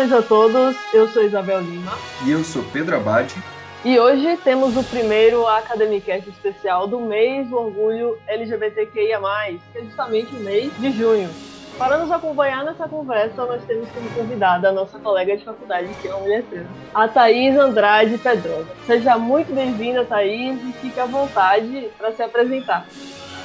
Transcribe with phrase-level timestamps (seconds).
[0.00, 1.92] Saudações a todos, eu sou Isabel Lima.
[2.24, 3.34] E eu sou Pedro Abade.
[3.84, 9.20] E hoje temos o primeiro Academicast especial do mês do orgulho LGBTQIA+,
[9.72, 11.28] que é justamente o mês de junho.
[11.76, 16.08] Para nos acompanhar nessa conversa, nós temos como convidada a nossa colega de faculdade, que
[16.08, 18.68] é uma mulher trans, a Thaís Andrade Pedrosa.
[18.86, 22.86] Seja muito bem-vinda, Thaís, e fique à vontade para se apresentar.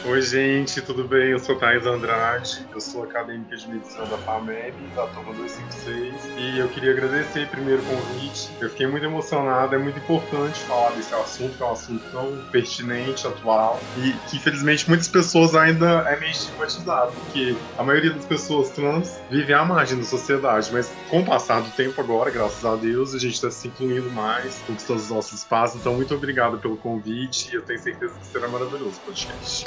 [0.08, 1.32] Oi, gente, tudo bem?
[1.32, 6.59] Eu sou Thais Andrade, eu sou acadêmica de medicina da FAMEB, da turma 256, e
[6.59, 8.52] eu queria agradecer primeiro o convite.
[8.62, 12.38] Eu fiquei muito emocionado, é muito importante falar desse assunto, que é um assunto tão
[12.52, 18.26] pertinente, atual, e que infelizmente muitas pessoas ainda é meio estigmatizado, porque a maioria das
[18.26, 22.64] pessoas trans vive à margem da sociedade, mas com o passar do tempo agora, graças
[22.64, 26.59] a Deus, a gente está se incluindo mais, conquistando os nossos espaços, então muito obrigado
[26.59, 29.66] pelo convite, e eu tenho certeza que será maravilhoso o podcast.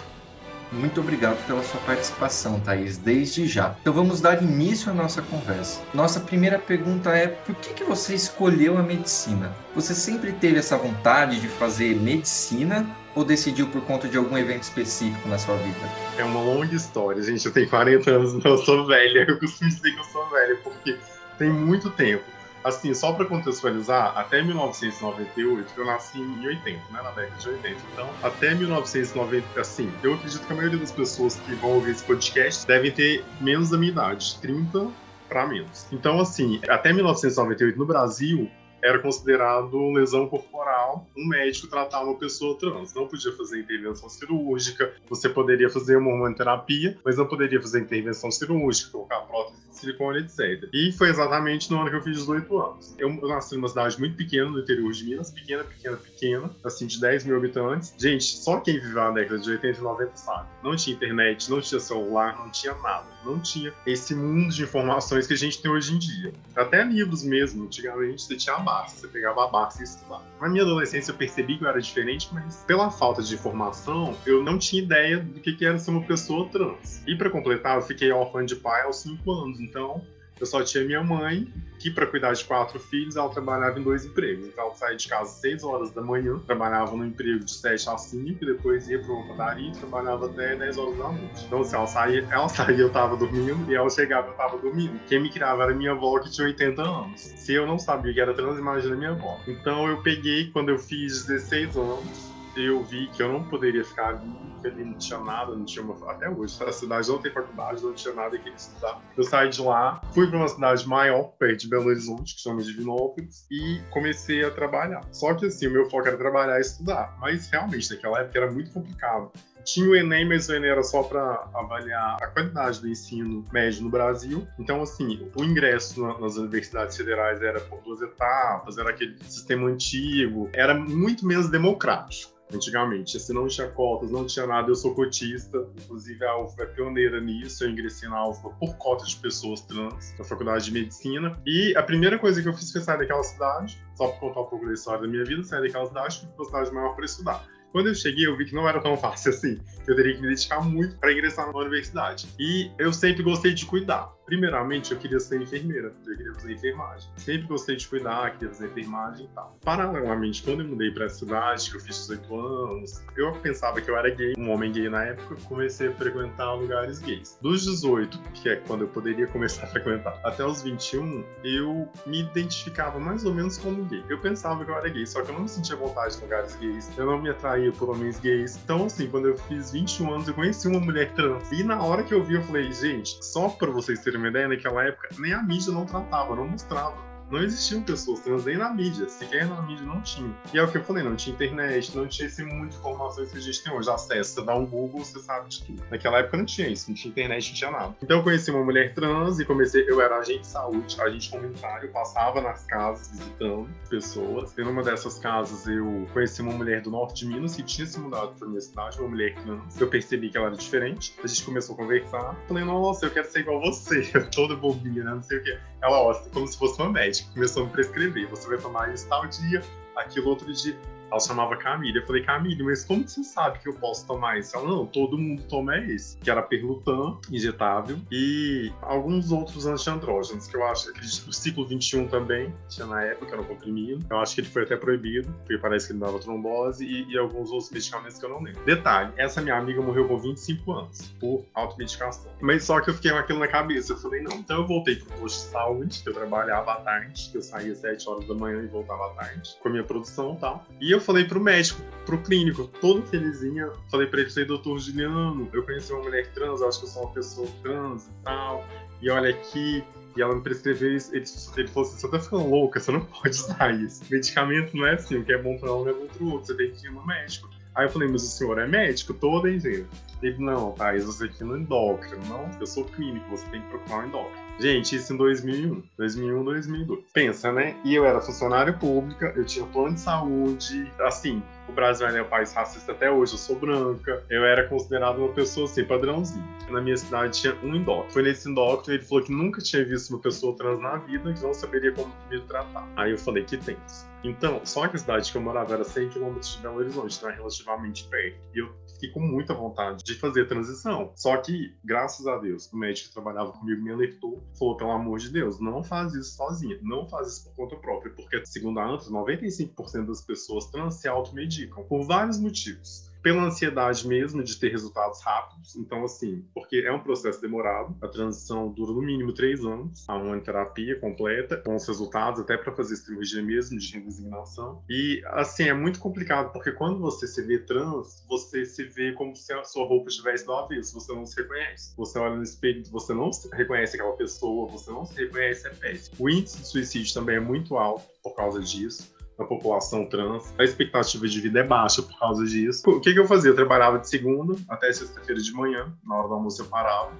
[0.70, 3.74] Muito obrigado pela sua participação, Thaís, desde já.
[3.80, 5.80] Então vamos dar início à nossa conversa.
[5.94, 9.52] Nossa primeira pergunta é: por que, que você escolheu a medicina?
[9.74, 14.62] Você sempre teve essa vontade de fazer medicina ou decidiu por conta de algum evento
[14.64, 15.78] específico na sua vida?
[16.18, 17.46] É uma longa história, gente.
[17.46, 19.24] Eu tenho 40 anos, eu sou velha.
[19.26, 20.98] Eu costumo dizer que eu sou velha, porque
[21.38, 22.24] tem muito tempo.
[22.68, 27.76] Assim, só para contextualizar, até 1998, eu nasci em 80, né, na década de 80.
[27.94, 32.04] Então, até 1990, assim, eu acredito que a maioria das pessoas que vão ouvir esse
[32.04, 34.90] podcast devem ter menos da minha idade, 30
[35.30, 35.86] para menos.
[35.90, 38.50] Então, assim, até 1998 no Brasil,
[38.82, 42.94] era considerado lesão corporal um médico tratar uma pessoa trans.
[42.94, 48.30] Não podia fazer intervenção cirúrgica, você poderia fazer uma hormonoterapia, mas não poderia fazer intervenção
[48.30, 50.68] cirúrgica, colocar prótese de silicone, etc.
[50.72, 52.94] E foi exatamente no ano que eu fiz 18 anos.
[52.98, 57.00] Eu, nasci numa cidade muito pequena, no interior de Minas, pequena, pequena, pequena, assim, de
[57.00, 57.94] 10 mil habitantes.
[57.98, 60.48] Gente, só quem viveu na década de 80 e 90 sabe.
[60.62, 63.06] Não tinha internet, não tinha celular, não tinha nada.
[63.24, 66.32] Não tinha esse mundo de informações que a gente tem hoje em dia.
[66.56, 68.58] Até livros mesmo, antigamente você tinha
[68.88, 70.22] Você pegava a Barça e estudava.
[70.40, 74.42] Na minha adolescência eu percebi que eu era diferente, mas pela falta de informação, eu
[74.42, 77.02] não tinha ideia do que era ser uma pessoa trans.
[77.06, 80.02] E para completar, eu fiquei órfã de pai aos 5 anos, então
[80.40, 81.46] eu só tinha minha mãe,
[81.78, 84.46] que para cuidar de quatro filhos, ela trabalhava em dois empregos.
[84.46, 87.88] Então ela saía de casa às 6 horas da manhã, trabalhava no emprego de 7
[87.88, 91.44] às 5, e depois ia para uma padaria e trabalhava até 10 horas da noite.
[91.46, 94.98] Então, se ela saía, ela saía, eu tava dormindo, e ela chegava, eu tava dormindo.
[95.06, 97.20] Quem me criava era minha avó, que tinha 80 anos.
[97.20, 99.40] Se eu não sabia que era trans, imagina minha avó.
[99.46, 102.27] Então eu peguei, quando eu fiz 16 anos,
[102.64, 105.84] eu vi que eu não poderia ficar ali, que ali não tinha nada, não tinha
[105.84, 106.10] uma.
[106.10, 109.00] Até hoje, a cidade não tem faculdade, não tinha nada que estudar.
[109.16, 112.62] Eu saí de lá, fui para uma cidade maior, perto de Belo Horizonte, que chama
[112.62, 115.02] Divinópolis, e comecei a trabalhar.
[115.12, 117.16] Só que assim, o meu foco era trabalhar e estudar.
[117.20, 119.30] Mas realmente, naquela época era muito complicado.
[119.64, 123.82] Tinha o Enem, mas o Enem era só para avaliar a qualidade do ensino médio
[123.82, 124.46] no Brasil.
[124.58, 130.48] Então, assim, o ingresso nas universidades federais era por duas etapas, era aquele sistema antigo,
[130.54, 133.18] era muito menos democrático antigamente.
[133.18, 135.66] Se não tinha cotas, não tinha nada, eu sou cotista.
[135.76, 137.64] Inclusive, a UFBA é pioneira nisso.
[137.64, 141.38] Eu ingressei na UFBA por cota de pessoas trans, na faculdade de medicina.
[141.46, 144.46] E a primeira coisa que eu fiz foi sair daquela cidade, só para contar um
[144.46, 147.04] pouco da história da minha vida, sair daquela cidade, fui para uma cidade maior para
[147.04, 147.44] estudar.
[147.72, 149.58] Quando eu cheguei, eu vi que não era tão fácil assim.
[149.86, 152.28] Eu teria que me dedicar muito para ingressar na universidade.
[152.38, 154.10] E eu sempre gostei de cuidar.
[154.28, 157.10] Primeiramente, eu queria ser enfermeira, eu queria fazer enfermagem.
[157.16, 159.58] Sempre gostei de cuidar, queria fazer enfermagem e tal.
[159.64, 163.90] Paralelamente, quando eu mudei para a cidade, que eu fiz 18 anos, eu pensava que
[163.90, 167.38] eu era gay, um homem gay na época, comecei a frequentar lugares gays.
[167.40, 172.20] Dos 18, que é quando eu poderia começar a frequentar, até os 21, eu me
[172.20, 174.04] identificava mais ou menos como gay.
[174.10, 176.54] Eu pensava que eu era gay, só que eu não me sentia vontade em lugares
[176.56, 178.58] gays, eu não me atraía por homens gays.
[178.62, 181.50] Então, assim, quando eu fiz 21 anos, eu conheci uma mulher trans.
[181.50, 184.48] E na hora que eu vi, eu falei, gente, só pra vocês terem uma ideia,
[184.48, 188.70] naquela época, nem a mídia não tratava, não mostrava não existiam pessoas trans nem na
[188.70, 190.34] mídia, sequer na mídia não tinha.
[190.52, 193.38] E é o que eu falei, não tinha internet, não tinha esse de informações que
[193.38, 193.88] a gente tem hoje.
[193.88, 195.82] Acesso, você dá um Google, você sabe de tudo.
[195.90, 197.96] Naquela época não tinha isso, não tinha internet, não tinha nada.
[198.02, 201.90] Então eu conheci uma mulher trans e comecei, eu era agente de saúde, agente comunitário,
[201.90, 204.56] passava nas casas visitando pessoas.
[204.56, 207.98] E numa dessas casas eu conheci uma mulher do norte de Minas que tinha se
[207.98, 209.80] mudado para minha cidade, uma mulher trans.
[209.80, 212.36] Eu percebi que ela era diferente, a gente começou a conversar.
[212.46, 214.02] Falei, nossa, eu quero ser igual você,
[214.34, 215.14] toda bobinha, né?
[215.14, 215.58] não sei o que.
[215.80, 218.28] Ela, ó, como se fosse uma médica, começou a me prescrever.
[218.28, 219.62] Você vai tomar isso tal dia,
[219.96, 220.78] aquilo outro dia.
[221.10, 221.98] Ela chamava Camille.
[221.98, 224.56] Eu falei, Camille, mas como você sabe que eu posso tomar isso?
[224.56, 226.16] Ela, não, todo mundo toma esse.
[226.18, 230.90] Que era Perlutan, injetável, e alguns outros antiandrógenos, que eu acho,
[231.28, 234.04] o ciclo 21 também, tinha na época, era um comprimido.
[234.10, 237.18] Eu acho que ele foi até proibido, porque parece que ele dava trombose, e, e
[237.18, 238.62] alguns outros medicamentos que eu não lembro.
[238.64, 242.30] Detalhe, essa minha amiga morreu com 25 anos, por automedicação.
[242.40, 243.92] Mas só que eu fiquei com aquilo na cabeça.
[243.92, 244.36] Eu falei, não.
[244.36, 247.72] Então eu voltei pro posto de saúde, que eu trabalhava à tarde, que eu saía
[247.72, 250.66] às 7 horas da manhã e voltava à tarde, com a minha produção e tal.
[250.80, 255.48] E eu falei pro médico, pro clínico, todo felizinha, falei pra ele, falei, doutor Juliano,
[255.52, 258.64] eu conheci uma mulher trans, acho que eu sou uma pessoa trans e tal.
[259.00, 259.84] E olha aqui,
[260.16, 261.14] e ela me prescreveu isso.
[261.14, 261.24] Ele,
[261.56, 264.02] ele falou assim: você tá ficando louca, você não pode usar isso.
[264.10, 266.54] Medicamento não é assim, o que é bom pra um é bom pro outro, você
[266.54, 267.48] tem que ir no médico.
[267.74, 269.14] Aí eu falei, mas o senhor é médico?
[269.14, 269.86] Todo, gente?
[270.20, 272.20] Ele, não, Thaís, você aqui no endócrino.
[272.26, 274.47] Não, eu sou clínico, você tem que procurar um endócrino.
[274.58, 275.82] Gente, isso em 2001.
[275.96, 277.00] 2001, 2002.
[277.12, 277.76] Pensa, né?
[277.84, 282.28] E eu era funcionário pública, eu tinha plano de saúde, assim, o Brasil é um
[282.28, 286.46] país racista até hoje, eu sou branca, eu era considerada uma pessoa assim, padrãozinho.
[286.70, 288.10] Na minha cidade tinha um endócrino.
[288.10, 291.42] Foi nesse endócrino, ele falou que nunca tinha visto uma pessoa trans na vida, que
[291.42, 292.88] não saberia como me tratar.
[292.96, 294.08] Aí eu falei, que tens.
[294.24, 297.30] Então, só que a cidade que eu morava era 100 km de Belo Horizonte, então
[297.30, 298.36] é relativamente perto.
[298.54, 301.12] E eu fiquei com muita vontade de fazer a transição.
[301.14, 305.18] Só que, graças a Deus, o médico que trabalhava comigo me alertou, falou, pelo amor
[305.20, 308.86] de Deus, não faz isso sozinha, não faz isso por conta própria, porque, segundo a
[308.86, 314.70] ANTRA, 95% das pessoas trans se automedicam, por vários motivos pela ansiedade mesmo de ter
[314.70, 315.76] resultados rápidos.
[315.76, 320.16] Então, assim, porque é um processo demorado, a transição dura no mínimo três anos, a
[320.16, 324.82] uma terapia completa, com os resultados, até para fazer cirurgia mesmo de redesignação.
[324.88, 329.34] E, assim, é muito complicado, porque quando você se vê trans, você se vê como
[329.34, 331.94] se a sua roupa estivesse do avesso, você não se reconhece.
[331.96, 336.16] Você olha no espelho, você não reconhece aquela pessoa, você não se reconhece, é péssimo.
[336.18, 340.52] O índice de suicídio também é muito alto por causa disso da população trans.
[340.58, 342.82] A expectativa de vida é baixa por causa disso.
[342.90, 343.52] O que, que eu fazia?
[343.52, 347.12] Eu trabalhava de segunda até sexta-feira de manhã, na hora do almoço eu parava,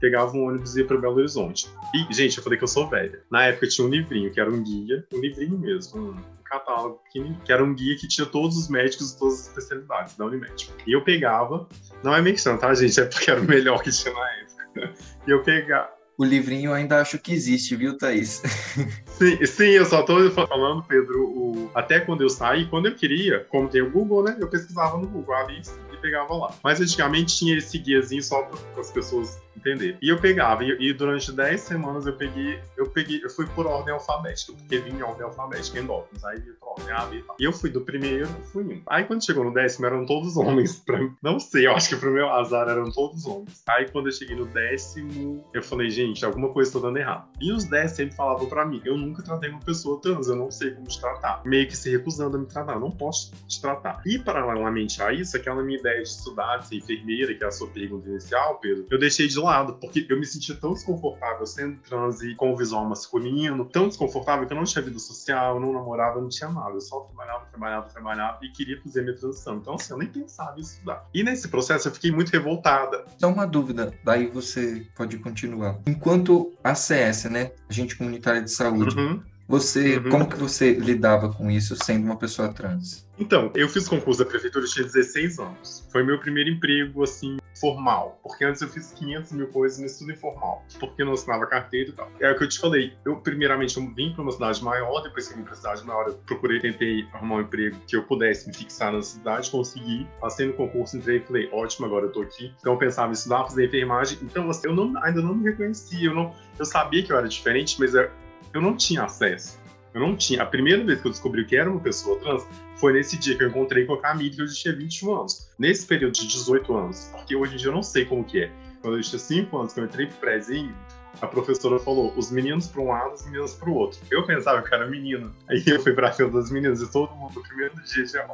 [0.00, 1.68] pegava um ônibus e ia para Belo Horizonte.
[1.94, 3.22] E, gente, eu falei que eu sou velha.
[3.30, 7.52] Na época tinha um livrinho, que era um guia, um livrinho mesmo, um catálogo que
[7.52, 10.70] era um guia que tinha todos os médicos de todas as especialidades da Unimed.
[10.86, 11.68] E eu pegava,
[12.02, 13.00] não é menção, tá, gente?
[13.00, 14.54] É porque era o melhor que tinha na época.
[15.26, 18.42] E eu pegava, o livrinho eu ainda acho que existe, viu, Thaís?
[19.14, 21.70] Sim, sim eu só tô falando, Pedro, o...
[21.72, 24.36] até quando eu saí, quando eu queria, como tem o Google, né?
[24.40, 26.52] Eu pesquisava no Google a lista e pegava lá.
[26.64, 29.96] Mas antigamente tinha esse guiazinho só para as pessoas entender.
[30.00, 33.66] E eu pegava, e, e, durante 10 semanas eu peguei, eu peguei, eu fui por
[33.66, 37.36] ordem alfabética, porque vinha em ordem alfabética endócrinos, aí eu ordem A, e tal.
[37.38, 38.82] E eu fui do primeiro, fui um.
[38.86, 40.98] Aí quando chegou no décimo, eram todos homens, pra.
[41.22, 43.62] Não sei, eu acho que pro meu azar eram todos homens.
[43.68, 47.28] Aí quando eu cheguei no décimo, eu falei, gente, alguma coisa tá dando errado.
[47.40, 50.50] E os 10 sempre falavam pra mim, eu nunca tratei uma pessoa trans, eu não
[50.50, 51.42] sei como te tratar.
[51.44, 54.02] Meio que se recusando a me tratar, não posso te tratar.
[54.04, 57.50] E paralelamente a isso, aquela minha ideia de estudar, de ser enfermeira, que é a
[57.50, 61.76] sua pergunta inicial, Pedro, eu deixei de lado, porque eu me sentia tão desconfortável sendo
[61.78, 65.72] trans e com o visual masculino, tão desconfortável que eu não tinha vida social, não
[65.72, 66.74] namorava, não tinha nada.
[66.74, 69.56] Eu só trabalhava, trabalhava, trabalhava e queria fazer minha transição.
[69.56, 71.08] Então, assim, eu nem pensava em estudar.
[71.14, 73.04] E nesse processo eu fiquei muito revoltada.
[73.18, 75.78] Só uma dúvida, daí você pode continuar.
[75.86, 79.22] Enquanto a CS, né, Agente Comunitária de Saúde, uhum.
[79.46, 80.10] Você, uhum.
[80.10, 83.06] como que você lidava com isso sendo uma pessoa trans?
[83.18, 85.86] Então, eu fiz concurso da prefeitura, eu tinha 16 anos.
[85.92, 88.18] Foi meu primeiro emprego, assim, formal.
[88.22, 90.64] Porque antes eu fiz 500 mil coisas nesse tudo informal.
[90.80, 92.10] Porque eu não assinava carteira e tal.
[92.18, 92.92] É o que eu te falei.
[93.04, 95.00] Eu, primeiramente, eu vim para uma cidade maior.
[95.02, 98.02] Depois que eu vim para cidade maior, eu procurei, tentei arrumar um emprego que eu
[98.02, 99.50] pudesse me fixar na cidade.
[99.50, 100.08] Consegui.
[100.20, 102.52] Passei no concurso, entrei e falei, ótimo, agora eu tô aqui.
[102.58, 104.18] Então eu pensava em estudar, fazer enfermagem.
[104.22, 106.08] Então, assim, eu não, ainda não me reconhecia.
[106.08, 108.10] Eu, não, eu sabia que eu era diferente, mas eu,
[108.54, 109.58] eu não tinha acesso.
[109.92, 110.42] Eu não tinha.
[110.42, 112.44] A primeira vez que eu descobri que era uma pessoa trans
[112.76, 115.50] foi nesse dia que eu encontrei com a Camille, que eu tinha 21 anos.
[115.58, 117.10] Nesse período de 18 anos.
[117.12, 118.52] Porque hoje em dia eu não sei como que é.
[118.80, 120.74] Quando eu tinha 5 anos, que eu entrei pro prézinho,
[121.20, 124.00] a professora falou, os meninos para um lado, os meninos para o outro.
[124.10, 125.32] Eu pensava que era menino.
[125.48, 128.26] Aí eu fui para a fila das meninas e todo mundo, no primeiro dia, já,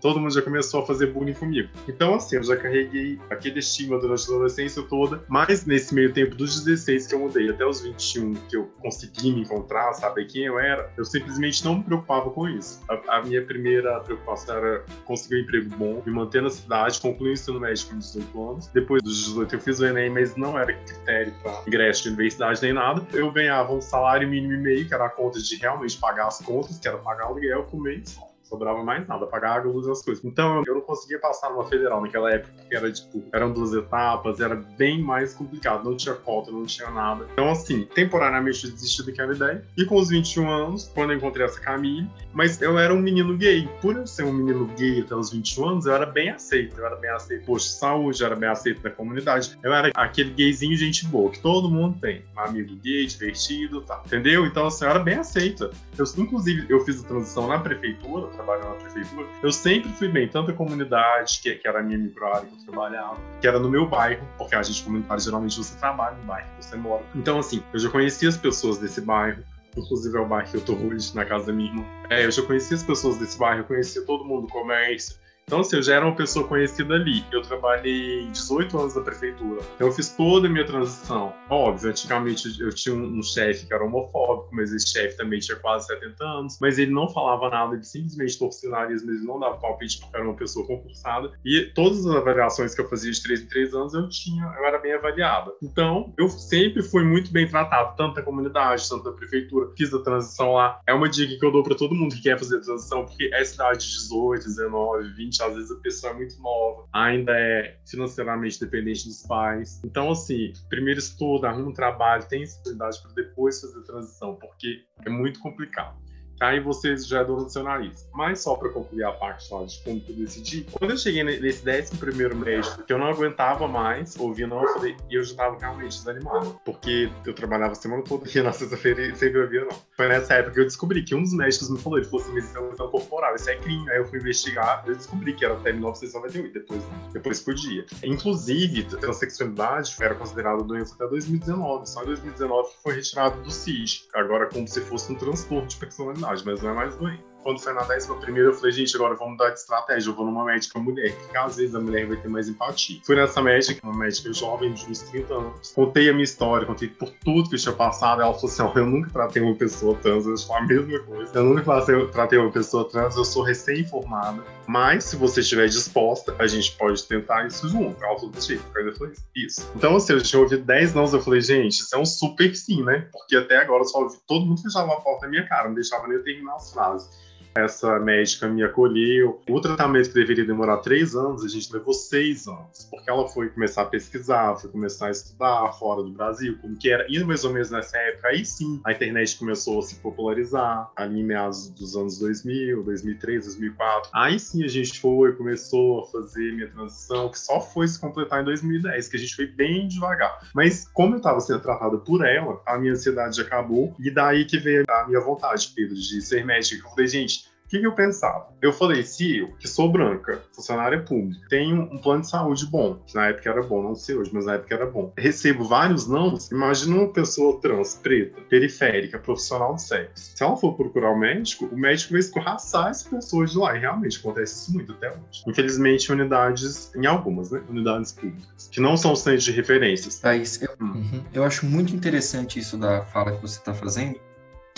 [0.00, 1.68] todo mundo já começou a fazer bullying comigo.
[1.88, 6.34] Então, assim, eu já carreguei aquele estigma durante a adolescência toda, mas nesse meio tempo
[6.34, 10.44] dos 16 que eu mudei até os 21 que eu consegui me encontrar, saber quem
[10.44, 12.80] eu era, eu simplesmente não me preocupava com isso.
[12.88, 17.30] A, a minha primeira preocupação era conseguir um emprego bom, me manter na cidade, concluir
[17.30, 18.66] o ensino médio com 18 anos.
[18.68, 22.62] Depois dos 18 eu fiz o Enem, mas não era critério para ingresso de universidade
[22.62, 23.06] nem nada.
[23.12, 26.38] Eu ganhava um salário mínimo e meio, que era a conta de realmente pagar as
[26.38, 30.02] contas, que era pagar aluguel, comer e só sobrava mais nada, pagar água, luz as
[30.02, 30.24] coisas.
[30.24, 34.40] Então eu não conseguia passar numa federal naquela época, porque era tipo, eram duas etapas,
[34.40, 37.26] era bem mais complicado, não tinha cota, não tinha nada.
[37.32, 39.64] Então, assim, temporariamente eu desisti daquela ideia.
[39.76, 43.36] E com os 21 anos, quando eu encontrei essa Camille, mas eu era um menino
[43.36, 43.68] gay.
[43.80, 46.78] Por eu ser um menino gay até os 21 anos, eu era bem aceito.
[46.78, 49.58] Eu era bem aceito posto de saúde, eu era bem aceito na comunidade.
[49.62, 52.24] Eu era aquele gayzinho gente boa, que todo mundo tem.
[52.36, 54.02] Um amigo gay, divertido, tá.
[54.06, 54.46] Entendeu?
[54.46, 55.70] Então, assim, eu era bem aceita.
[55.96, 59.26] Eu, inclusive, eu fiz a transição na prefeitura, trabalhando na prefeitura.
[59.42, 62.72] Eu sempre fui bem, tanto a comunidade, que, que era a minha microárea que eu
[62.72, 66.48] trabalhava, que era no meu bairro, porque a gente comunitária geralmente você trabalha no bairro
[66.58, 67.04] que você mora.
[67.14, 69.42] Então, assim, eu já conhecia as pessoas desse bairro,
[69.76, 71.84] inclusive é o bairro que eu tô hoje, na casa da minha irmã.
[72.08, 75.16] É, eu já conhecia as pessoas desse bairro, eu conhecia todo mundo do comércio,
[75.50, 77.24] então, assim, eu já era uma pessoa conhecida ali.
[77.32, 79.60] Eu trabalhei 18 anos na prefeitura.
[79.74, 81.32] Então, eu fiz toda a minha transição.
[81.48, 85.56] Óbvio, antigamente eu tinha um, um chefe que era homofóbico, mas esse chefe também tinha
[85.56, 86.56] quase 70 anos.
[86.60, 89.98] Mas ele não falava nada, ele simplesmente torcia o nariz, mas ele não dava palpite
[89.98, 91.32] porque era uma pessoa concursada.
[91.44, 94.64] E todas as avaliações que eu fazia de 3 em 3 anos, eu tinha, eu
[94.64, 95.50] era bem avaliada.
[95.60, 99.72] Então, eu sempre fui muito bem tratado, tanto da comunidade, tanto da prefeitura.
[99.76, 100.80] Fiz a transição lá.
[100.86, 103.44] É uma dica que eu dou para todo mundo que quer fazer transição, porque é
[103.44, 108.60] cidade de 18, 19, 20 às vezes a pessoa é muito nova, ainda é financeiramente
[108.60, 109.80] dependente dos pais.
[109.84, 114.84] Então, assim, primeiro estuda, arruma um trabalho, tem estabilidade para depois fazer a transição, porque
[115.04, 115.98] é muito complicado
[116.40, 118.08] aí você já é dono do seu nariz.
[118.12, 121.68] Mas só para concluir a parte lá de como eu decidi, quando eu cheguei nesse
[121.68, 125.30] 11 primeiro médico, que eu não aguentava mais ouvir não, eu falei, e eu já
[125.32, 129.76] estava realmente desanimado, porque eu trabalhava a semana toda e na sexta-feira sempre ouvia não.
[129.96, 132.38] Foi nessa época que eu descobri que um dos médicos me falou, ele falou assim,
[132.38, 133.90] isso é lesão corporal, isso é crime.
[133.90, 136.82] Aí eu fui investigar, eu descobri que era até 1998, depois,
[137.12, 137.84] depois podia.
[138.02, 144.46] Inclusive, transexualidade era considerada doença até 2019, só em 2019 foi retirado do CID, agora
[144.46, 147.82] como se fosse um transtorno de personalidade mas não é mais doente quando foi na
[147.82, 150.10] décima primeira, eu falei, gente, agora vamos mudar de estratégia.
[150.10, 153.00] Eu vou numa médica mulher, porque às vezes a mulher vai ter mais empatia.
[153.04, 155.72] Fui nessa médica, uma médica jovem de uns 30 anos.
[155.72, 158.22] Contei a minha história, contei por tudo que eu tinha passado.
[158.22, 161.38] Ela falou assim: oh, eu nunca tratei uma pessoa trans, eu falei a mesma coisa.
[161.38, 164.42] Eu nunca tratei uma pessoa trans, eu sou recém-informada.
[164.66, 168.02] Mas se você estiver disposta, a gente pode tentar isso junto.
[168.02, 169.68] Ela falou, tipo, eu falei, isso.
[169.74, 172.82] Então, assim, eu tinha ouvido 10 não, eu falei, gente, isso é um super sim,
[172.82, 173.08] né?
[173.12, 175.74] Porque até agora eu só ouvi todo mundo fechava a porta na minha cara, não
[175.74, 177.10] deixava nem eu terminar as frases.
[177.54, 179.40] Essa médica me acolheu.
[179.48, 183.48] O tratamento que deveria demorar três anos, a gente levou seis anos, porque ela foi
[183.48, 187.06] começar a pesquisar, foi começar a estudar fora do Brasil, como que era.
[187.08, 191.20] E mais ou menos nessa época, aí sim, a internet começou a se popularizar, ali
[191.20, 194.10] em meados dos anos 2000, 2003, 2004.
[194.14, 198.42] Aí sim a gente foi, começou a fazer minha transição, que só foi se completar
[198.42, 200.38] em 2010, que a gente foi bem devagar.
[200.54, 204.58] Mas como eu estava sendo tratada por ela, a minha ansiedade acabou, e daí que
[204.58, 206.86] veio a minha vontade, Pedro, de ser médica.
[206.86, 208.48] Eu falei, gente, que, que eu pensava?
[208.60, 212.96] Eu falei, se eu, que sou branca, funcionária pública, tenho um plano de saúde bom,
[213.06, 216.08] que na época era bom, não sei hoje, mas na época era bom, recebo vários
[216.08, 220.36] não, imagina uma pessoa trans, preta, periférica, profissional de sexo.
[220.36, 223.78] Se ela for procurar o médico, o médico vai escorraçar as pessoas de lá, e
[223.78, 225.44] realmente acontece isso muito até hoje.
[225.46, 230.18] Infelizmente, unidades, em algumas, né, unidades públicas, que não são centros de referências.
[230.18, 230.92] Thaís, eu, hum.
[230.92, 234.18] uhum, eu acho muito interessante isso da fala que você está fazendo,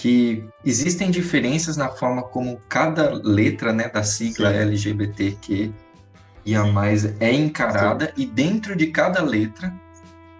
[0.03, 4.59] que existem diferenças na forma como cada letra né, da sigla Sim.
[4.59, 5.73] LGBTQ
[6.45, 8.13] e a mais é encarada Sim.
[8.17, 9.73] e dentro de cada letra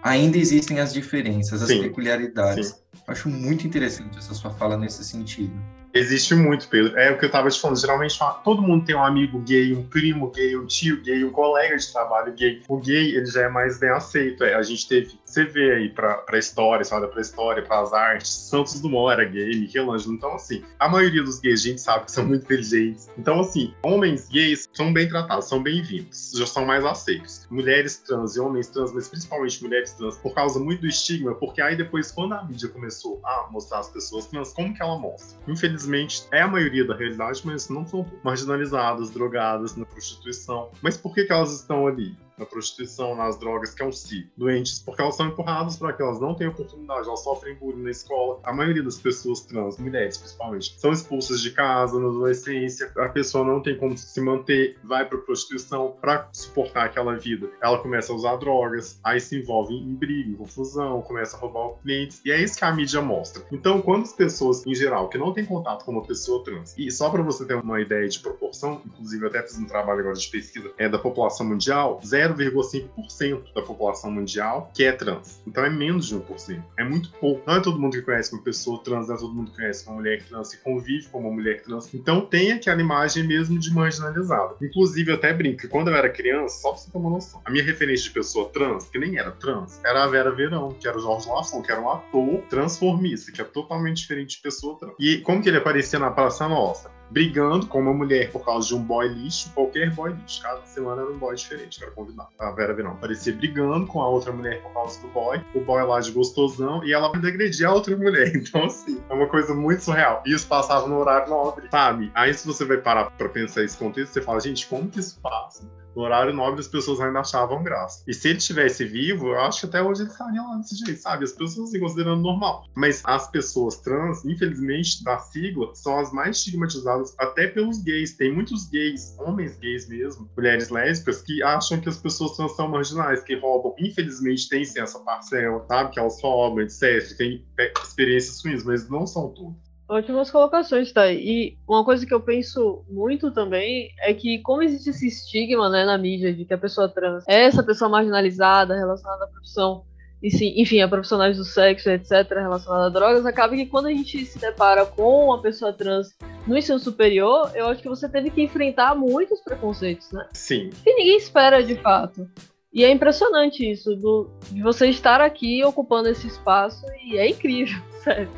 [0.03, 1.81] ainda existem as diferenças, as Sim.
[1.81, 2.75] peculiaridades.
[3.07, 5.53] Acho muito interessante essa sua fala nesse sentido.
[5.93, 6.97] Existe muito, Pedro.
[6.97, 7.79] É o que eu tava te falando.
[7.79, 11.77] Geralmente, todo mundo tem um amigo gay, um primo gay, um tio gay, um colega
[11.77, 12.61] de trabalho gay.
[12.67, 14.43] O gay, ele já é mais bem aceito.
[14.43, 17.91] É, a gente teve, você vê aí pra, pra história, você olha pra história, pras
[17.91, 20.13] artes, Santos Dumont era gay, Michelangelo.
[20.13, 23.09] Então, assim, a maioria dos gays a gente sabe que são muito inteligentes.
[23.17, 27.47] Então, assim, homens gays são bem tratados, são bem-vindos, já são mais aceitos.
[27.49, 31.61] Mulheres trans e homens trans, mas principalmente mulheres trans, por causa muito do estigma, porque
[31.61, 35.39] aí depois, quando a mídia começou a mostrar as pessoas trans, como que ela mostra?
[35.47, 40.69] Infelizmente, é a maioria da realidade, mas não são marginalizadas, drogadas na prostituição.
[40.81, 42.15] Mas por que, que elas estão ali?
[42.37, 44.31] Na prostituição, nas drogas, que é um ciclo.
[44.37, 47.91] Doentes porque elas são empurradas para que elas não tenham oportunidade, elas sofrem bullying na
[47.91, 48.39] escola.
[48.43, 52.91] A maioria das pessoas trans, mulheres principalmente, são expulsas de casa na adolescência.
[52.97, 57.49] A pessoa não tem como se manter, vai para prostituição para suportar aquela vida.
[57.61, 61.77] Ela começa a usar drogas, aí se envolve em briga, em confusão, começa a roubar
[61.81, 62.21] clientes.
[62.25, 63.43] E é isso que a mídia mostra.
[63.51, 66.89] Então, quando as pessoas, em geral, que não têm contato com uma pessoa trans, e
[66.91, 70.15] só para você ter uma ideia de proporção, inclusive eu até fiz um trabalho agora
[70.15, 75.41] de pesquisa, é da população mundial, 0 0,5% da população mundial que é trans.
[75.45, 76.63] Então é menos de 1%.
[76.77, 77.43] É muito pouco.
[77.45, 79.85] Não é todo mundo que conhece uma pessoa trans, não é todo mundo que conhece
[79.87, 81.93] uma mulher trans e convive com uma mulher trans.
[81.93, 84.55] Então tem aquela imagem mesmo de marginalizada.
[84.61, 87.41] Inclusive, eu até brinco que quando eu era criança, só pra você ter uma noção,
[87.45, 90.87] a minha referência de pessoa trans, que nem era trans, era a Vera Verão, que
[90.87, 94.77] era o Jorge Lafon, que era um ator transformista, que é totalmente diferente de pessoa
[94.77, 94.95] trans.
[94.99, 96.91] E como que ele aparecia na Praça Nossa?
[97.13, 100.41] Brigando com uma mulher por causa de um boy lixo, qualquer boy lixo.
[100.41, 102.29] Cada semana era um boy diferente, que era convidado.
[102.39, 105.83] A Vera Verão parecia brigando com a outra mulher por causa do boy, o boy
[105.83, 107.21] lá de gostosão, e ela vai
[107.65, 108.33] a outra mulher.
[108.43, 110.23] Então, assim, é uma coisa muito surreal.
[110.25, 112.11] E isso passava no horário nobre, sabe?
[112.15, 115.19] Aí, se você vai parar pra pensar esse contexto, você fala, gente, como que isso
[115.21, 115.63] passa?
[115.95, 118.03] No horário nobre as pessoas ainda achavam graça.
[118.07, 120.99] E se ele estivesse vivo, eu acho que até hoje ele estaria lá desse jeito,
[120.99, 121.23] sabe?
[121.23, 122.65] As pessoas se considerando normal.
[122.75, 128.15] Mas as pessoas trans, infelizmente, da sigla, são as mais estigmatizadas até pelos gays.
[128.15, 132.67] Tem muitos gays, homens gays mesmo, mulheres lésbicas, que acham que as pessoas trans são
[132.67, 133.75] marginais, que roubam.
[133.79, 135.91] Infelizmente tem sim essa parcela, sabe?
[135.91, 137.15] Que elas roubam, etc.
[137.17, 137.45] Tem
[137.83, 139.62] experiências ruins, mas não são todas.
[139.87, 141.11] Ótimas colocações, tá?
[141.11, 145.83] E uma coisa que eu penso muito também é que como existe esse estigma, né,
[145.83, 149.83] na mídia de que a pessoa trans é essa pessoa marginalizada relacionada à profissão,
[150.23, 153.91] e sim, enfim, a profissionais do sexo, etc, relacionada a drogas, acaba que quando a
[153.91, 156.15] gente se depara com uma pessoa trans
[156.47, 160.25] no ensino superior, eu acho que você teve que enfrentar muitos preconceitos, né?
[160.31, 160.69] Sim.
[160.81, 162.25] Que ninguém espera de fato.
[162.71, 167.77] E é impressionante isso, do, de você estar aqui ocupando esse espaço, e é incrível,
[168.01, 168.31] sério.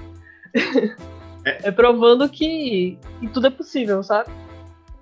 [1.46, 4.32] É, é provando que, que tudo é possível, sabe?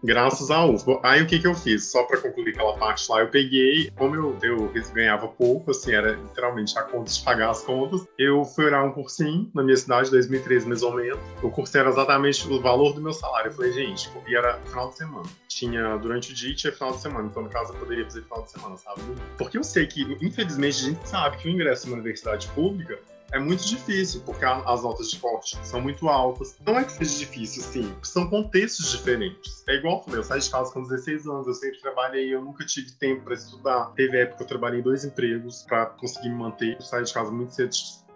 [0.03, 0.99] Graças a UFBA.
[1.01, 1.89] Aí o que que eu fiz?
[1.89, 6.11] Só para concluir aquela parte lá, eu peguei, como eu, eu ganhava pouco, assim, era
[6.11, 10.11] literalmente a conta de pagar as contas, eu fui orar um cursinho na minha cidade,
[10.11, 11.17] 2013 mais ou menos.
[11.41, 13.49] O curso era exatamente o valor do meu salário.
[13.49, 15.29] Eu falei, gente, e era final de semana.
[15.47, 17.29] Tinha durante o dia e tinha final de semana.
[17.31, 19.01] Então, no caso, eu poderia fazer final de semana, sabe?
[19.37, 22.99] Porque eu sei que, infelizmente, a gente sabe que o ingresso numa universidade pública
[23.33, 26.55] é muito difícil, porque as notas de corte são muito altas.
[26.65, 29.63] Não é que seja difícil, sim, são contextos diferentes.
[29.67, 32.91] É igual eu saí de casa com 16 anos, eu sempre trabalhei, eu nunca tive
[32.91, 33.91] tempo para estudar.
[33.95, 36.75] Teve época que eu trabalhei em dois empregos para conseguir me manter.
[36.75, 37.71] Eu saí de casa muito cedo,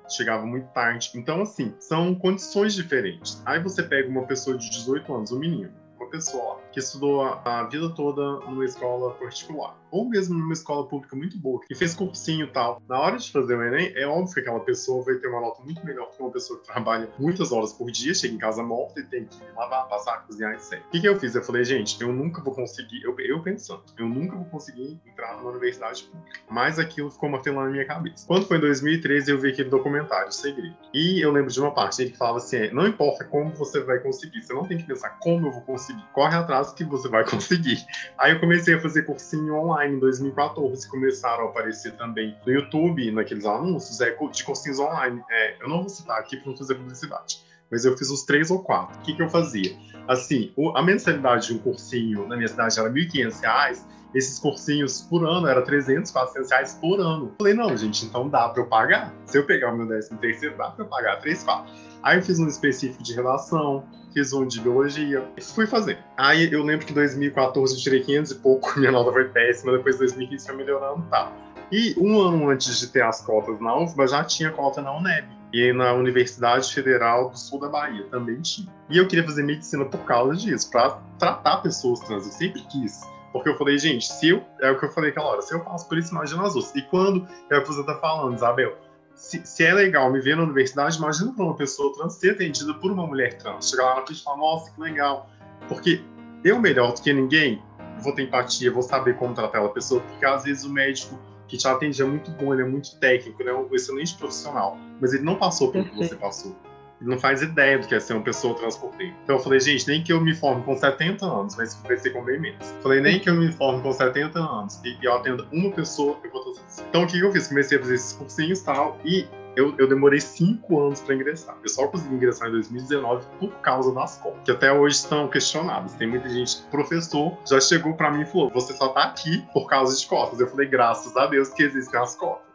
[0.07, 1.11] chegava muito tarde.
[1.15, 3.41] Então, assim, são condições diferentes.
[3.43, 7.41] Aí você pega uma pessoa de 18 anos, um menino, uma pessoa que estudou a,
[7.43, 11.93] a vida toda numa escola particular ou mesmo numa escola pública muito boa, e fez
[11.93, 15.15] cursinho e tal, na hora de fazer o Enem, é óbvio que aquela pessoa vai
[15.15, 18.33] ter uma nota muito melhor que uma pessoa que trabalha muitas horas por dia, chega
[18.33, 20.81] em casa morta e tem que lavar, passar, cozinhar, etc.
[20.87, 21.35] O que, que eu fiz?
[21.35, 25.37] Eu falei, gente, eu nunca vou conseguir, eu, eu pensando, eu nunca vou conseguir entrar
[25.37, 26.39] numa universidade pública.
[26.49, 28.25] Mas aquilo ficou martelando na minha cabeça.
[28.27, 30.75] Quando foi em 2013, eu vi aquele documentário, Segredo.
[30.93, 34.41] E eu lembro de uma parte que falava assim: não importa como você vai conseguir,
[34.41, 37.85] você não tem que pensar como eu vou conseguir, corre atrás que você vai conseguir.
[38.17, 42.51] Aí eu comecei a fazer cursinho online online em 2014 começaram a aparecer também no
[42.51, 45.21] YouTube, naqueles anúncios, é, de cursinhos online.
[45.29, 48.49] É, eu não vou citar aqui para não fazer publicidade, mas eu fiz os três
[48.49, 48.97] ou quatro.
[48.99, 49.77] O que, que eu fazia?
[50.07, 53.85] Assim, a mensalidade de um cursinho na minha cidade era R$ 1.500,
[54.15, 57.25] esses cursinhos por ano era 300, 400 reais por ano.
[57.25, 59.13] Eu falei, não, gente, então dá para eu pagar.
[59.25, 61.73] Se eu pegar o meu décimo terceiro, dá para eu pagar 3, 4.
[62.03, 63.83] Aí fiz um específico de relação,
[64.13, 65.99] fiz um de biologia, fui fazer.
[66.17, 69.71] Aí eu lembro que em 2014 eu tirei 500 e pouco, minha nota foi péssima,
[69.73, 71.31] depois em 2015 foi melhorando, tá.
[71.71, 75.37] E um ano antes de ter as cotas na UFBA, já tinha cota na UNEB.
[75.53, 78.67] E na Universidade Federal do Sul da Bahia também tinha.
[78.89, 82.25] E eu queria fazer medicina por causa disso, para tratar pessoas trans.
[82.25, 83.01] Eu sempre quis.
[83.31, 84.43] Porque eu falei, gente, se eu.
[84.61, 86.75] É o que eu falei aquela hora, se eu passo por isso, imagina as outras.
[86.75, 88.75] E quando é o que você tá falando, Isabel,
[89.17, 92.73] se, se, é legal me ver na universidade, imagina para uma pessoa trans ser atendida
[92.75, 93.69] por uma mulher trans.
[93.69, 95.29] Chegar lá na frente e falar, nossa, que legal.
[95.67, 96.01] Porque
[96.43, 97.61] eu, melhor do que ninguém,
[97.99, 101.57] vou ter empatia, vou saber como tratar aquela pessoa, porque às vezes o médico que
[101.57, 105.13] te atende é muito bom, ele é muito técnico, ele é um excelente profissional, mas
[105.13, 106.55] ele não passou pelo que você passou
[107.01, 109.15] não faz ideia do que é ser uma pessoa transportista.
[109.23, 112.23] Então eu falei, gente, nem que eu me forme com 70 anos, mas ser com
[112.23, 112.75] bem menos.
[112.81, 116.31] Falei, nem que eu me forme com 70 anos e eu atenda uma pessoa, eu
[116.31, 116.83] vou isso.
[116.89, 117.47] Então o que eu fiz?
[117.47, 121.57] Comecei a fazer esses cursinhos e tal, e eu, eu, demorei cinco anos para ingressar.
[121.63, 125.93] Eu só consegui ingressar em 2019 por causa das cotas, que até hoje estão questionadas.
[125.95, 129.67] Tem muita gente, professor, já chegou para mim e falou: você só tá aqui por
[129.67, 130.39] causa de cotas.
[130.39, 132.46] Eu falei: graças a Deus que existem as cotas.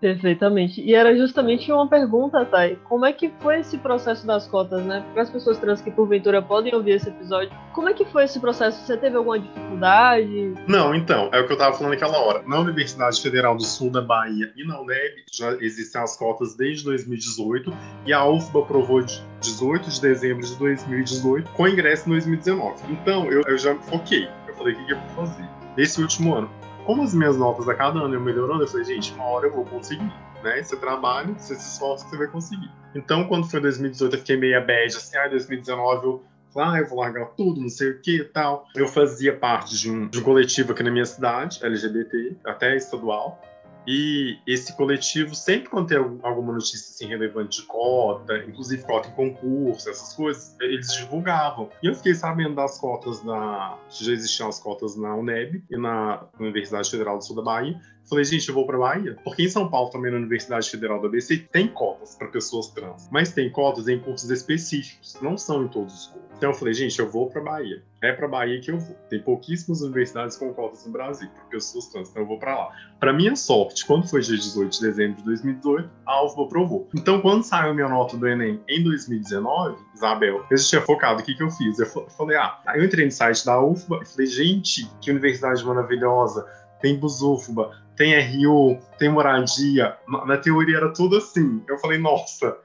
[0.00, 0.80] Perfeitamente.
[0.80, 2.78] E era justamente uma pergunta, Thay.
[2.84, 5.04] Como é que foi esse processo das cotas, né?
[5.12, 8.40] Para as pessoas trans que porventura podem ouvir esse episódio, como é que foi esse
[8.40, 8.80] processo?
[8.84, 10.54] Você teve alguma dificuldade?
[10.66, 12.42] Não, então, é o que eu estava falando naquela hora.
[12.46, 16.84] Na Universidade Federal do Sul da Bahia e na UNEB já existem as cotas desde
[16.84, 17.70] 2018
[18.06, 22.90] e a UFBA aprovou de 18 de dezembro de 2018 com ingresso em 2019.
[22.90, 24.28] Então, eu, eu já foquei.
[24.48, 25.46] Eu falei, o que, que eu vou fazer?
[25.76, 26.50] Nesse último ano,
[26.84, 29.52] Como as minhas notas a cada ano iam melhorando, eu falei, gente, uma hora eu
[29.52, 30.12] vou conseguir.
[30.42, 30.62] Né?
[30.62, 32.70] Você trabalha, você se esforça, você vai conseguir.
[32.94, 36.24] Então, quando foi 2018, eu fiquei meio bad, assim, ah, 2019 eu
[36.56, 38.66] ah, eu vou largar tudo, não sei o que e tal.
[38.74, 43.40] Eu fazia parte de um, de um coletivo aqui na minha cidade, LGBT, até estadual.
[43.86, 49.12] E esse coletivo, sempre quando tem alguma notícia assim, relevante de cota, inclusive cota em
[49.12, 51.70] concurso, essas coisas, eles divulgavam.
[51.82, 53.78] E eu fiquei sabendo das cotas da.
[53.88, 57.80] Já existiam as cotas na UNEB e na Universidade Federal do Sul da Bahia.
[58.08, 59.16] Falei, gente, eu vou para Bahia.
[59.22, 63.08] Porque em São Paulo, também na Universidade Federal da ABC, tem cotas para pessoas trans.
[63.10, 66.30] Mas tem cotas em cursos específicos, não são em todos os cursos.
[66.40, 67.82] Então eu falei, gente, eu vou para Bahia.
[68.02, 68.96] É para Bahia que eu vou.
[69.10, 72.70] Tem pouquíssimas universidades com cotas no Brasil para pessoas trans, então eu vou para lá.
[72.98, 76.88] Para minha sorte, quando foi dia 18 de dezembro de 2018, a UFBA aprovou.
[76.96, 81.20] Então, quando saiu minha nota do Enem em 2019, Isabel, eu já tinha focado.
[81.20, 81.78] O que, que eu fiz?
[81.78, 86.46] Eu falei, ah, eu entrei no site da UFBA e falei, gente, que universidade maravilhosa.
[86.80, 89.94] Tem Busufba, tem RU, tem moradia.
[90.26, 91.62] Na teoria era tudo assim.
[91.68, 92.56] Eu falei, nossa.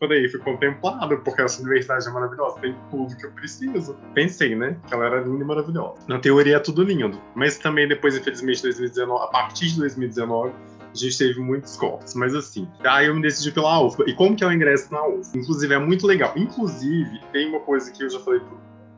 [0.00, 3.96] Falei, fui contemplado, porque essa universidade é maravilhosa, tem tudo que eu preciso.
[4.14, 4.76] Pensei, né?
[4.88, 6.00] Que ela era linda e maravilhosa.
[6.08, 7.20] Na teoria é tudo lindo.
[7.36, 10.52] Mas também depois, infelizmente, 2019, a partir de 2019,
[10.92, 14.10] a gente teve muitos cortes, mas assim, aí eu me decidi pela UFBA.
[14.10, 15.38] E como que é o ingresso na UFBA?
[15.38, 16.32] Inclusive, é muito legal.
[16.34, 18.40] Inclusive, tem uma coisa que eu já falei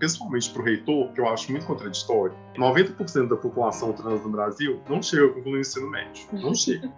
[0.02, 4.82] pessoalmente para o reitor, que eu acho muito contraditório, 90% da população trans no Brasil
[4.88, 6.26] não chega a concluir o ensino médio.
[6.32, 6.90] Não chega.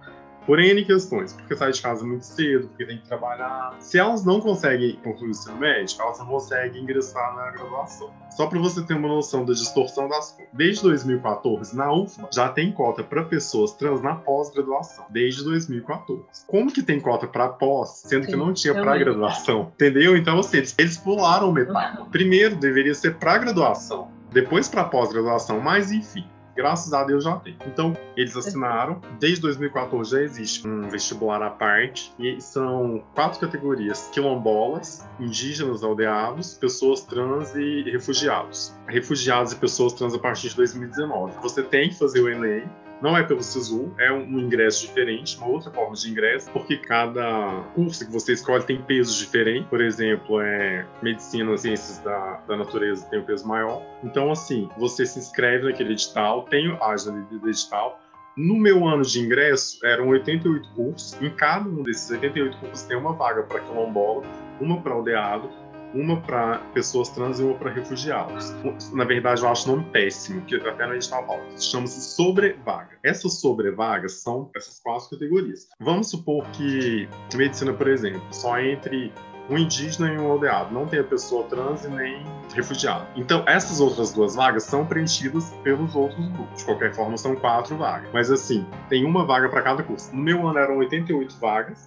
[0.47, 3.77] Por N questões, porque sai de casa muito cedo, porque tem que trabalhar.
[3.81, 8.13] Se elas não conseguem concluir o ensino médio, elas não conseguem ingressar na graduação.
[8.31, 10.53] Só para você ter uma noção da distorção das coisas.
[10.53, 15.07] Desde 2014, na UFMA, já tem cota para pessoas trans na pós-graduação.
[15.09, 16.23] Desde 2014.
[16.47, 19.73] Como que tem cota para pós, sendo Sim, que não tinha para graduação?
[19.75, 20.17] Entendeu?
[20.17, 22.05] Então, assim, eles, eles pularam metade.
[22.11, 27.57] Primeiro, deveria ser para graduação depois para pós-graduação, mas enfim graças a Deus já tem.
[27.67, 29.01] Então, eles assinaram.
[29.19, 32.13] Desde 2014 já existe um vestibular à parte.
[32.19, 38.75] E são quatro categorias: quilombolas, indígenas aldeados, pessoas trans e refugiados.
[38.87, 41.35] Refugiados e pessoas trans a partir de 2019.
[41.43, 42.65] Você tem que fazer o Enem
[43.01, 47.63] não é pelo SISU, é um ingresso diferente, uma outra forma de ingresso, porque cada
[47.75, 49.69] curso que você escolhe tem pesos diferentes.
[49.69, 53.83] Por exemplo, é medicina, ciências da, da natureza tem um peso maior.
[54.03, 58.01] Então, assim, você se inscreve naquele edital, tem a página do edital,
[58.37, 61.23] no meu ano de ingresso, eram 88 cursos.
[61.23, 64.25] Em cada um desses 88 cursos tem uma vaga para quilombola,
[64.61, 65.49] uma para aldeado,
[65.95, 68.53] uma para pessoas trans e uma para refugiados.
[68.93, 71.41] Na verdade, eu acho o nome péssimo, que até no edital fala.
[71.59, 72.99] Chama-se sobrevaga.
[73.03, 75.69] Essas sobrevagas são essas quatro categorias.
[75.81, 79.13] Vamos supor que medicina, por exemplo, só entre
[79.49, 83.07] um indígena e um aldeado, não tem a pessoa trans e nem refugiado.
[83.15, 86.59] Então, essas outras duas vagas são preenchidas pelos outros grupos.
[86.59, 88.09] De qualquer forma, são quatro vagas.
[88.13, 90.15] Mas, assim, tem uma vaga para cada curso.
[90.17, 91.87] No meu ano eram 88 vagas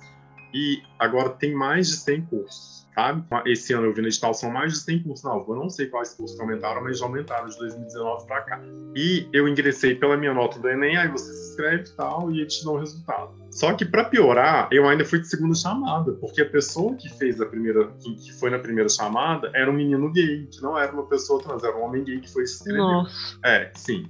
[0.54, 3.24] e agora tem mais de 100 cursos sabe?
[3.46, 5.48] Esse ano eu vi no edital são mais de 100 cursos novos.
[5.48, 8.62] Eu não sei quais cursos aumentaram, mas já aumentaram de 2019 para cá.
[8.96, 12.42] E eu ingressei pela minha nota do Enem, aí você se inscreve e tal, e
[12.42, 13.32] eles te dão o resultado.
[13.52, 17.40] Só que para piorar, eu ainda fui de segunda chamada, porque a pessoa que fez
[17.40, 21.06] a primeira, que foi na primeira chamada, era um menino gay, que não era uma
[21.06, 22.82] pessoa trans, era um homem gay que foi inscrever.
[22.82, 23.40] Nossa.
[23.46, 24.10] É, sim.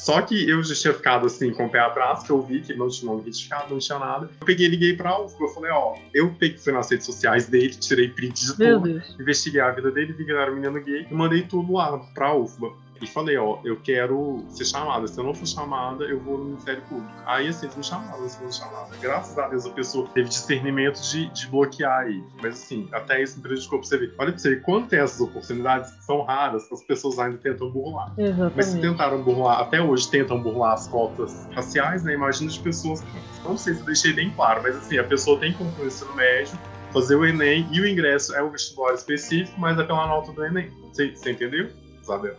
[0.00, 2.72] Só que eu já tinha ficado assim com o pé atrás, que eu vi que
[2.72, 4.30] não tinha nome retificado, não tinha nada.
[4.40, 5.44] Eu peguei e liguei pra UFBA.
[5.44, 9.60] Eu falei, ó, eu peguei, fui nas redes sociais dele, tirei print de tudo, investiguei
[9.60, 12.34] a vida dele, vi que ele era um menino gay e mandei tudo lá pra
[12.34, 15.06] UFBA e falei, ó, eu quero ser chamada.
[15.08, 17.10] Se eu não for chamada, eu vou no Ministério Público.
[17.24, 18.98] Aí, assim, eles me chamaram, eles foram chamadas.
[19.00, 22.22] Graças a Deus, a pessoa teve discernimento de, de bloquear aí.
[22.42, 24.14] Mas, assim, até isso me prejudicou pra você ver.
[24.18, 28.12] Olha pra você ver, quando tem essas oportunidades, são raras, as pessoas ainda tentam burlar.
[28.18, 28.56] Exatamente.
[28.56, 32.12] Mas se tentaram burlar, até hoje tentam burlar as cotas raciais, né?
[32.12, 33.02] Imagina de pessoas.
[33.42, 35.88] Não sei se eu deixei bem claro, mas, assim, a pessoa tem que concluir o
[35.88, 36.58] ensino médio,
[36.92, 40.44] fazer o Enem e o ingresso é um vestibular específico, mas é pela nota do
[40.44, 40.70] Enem.
[40.92, 41.70] Você, você entendeu,
[42.02, 42.36] Isabel?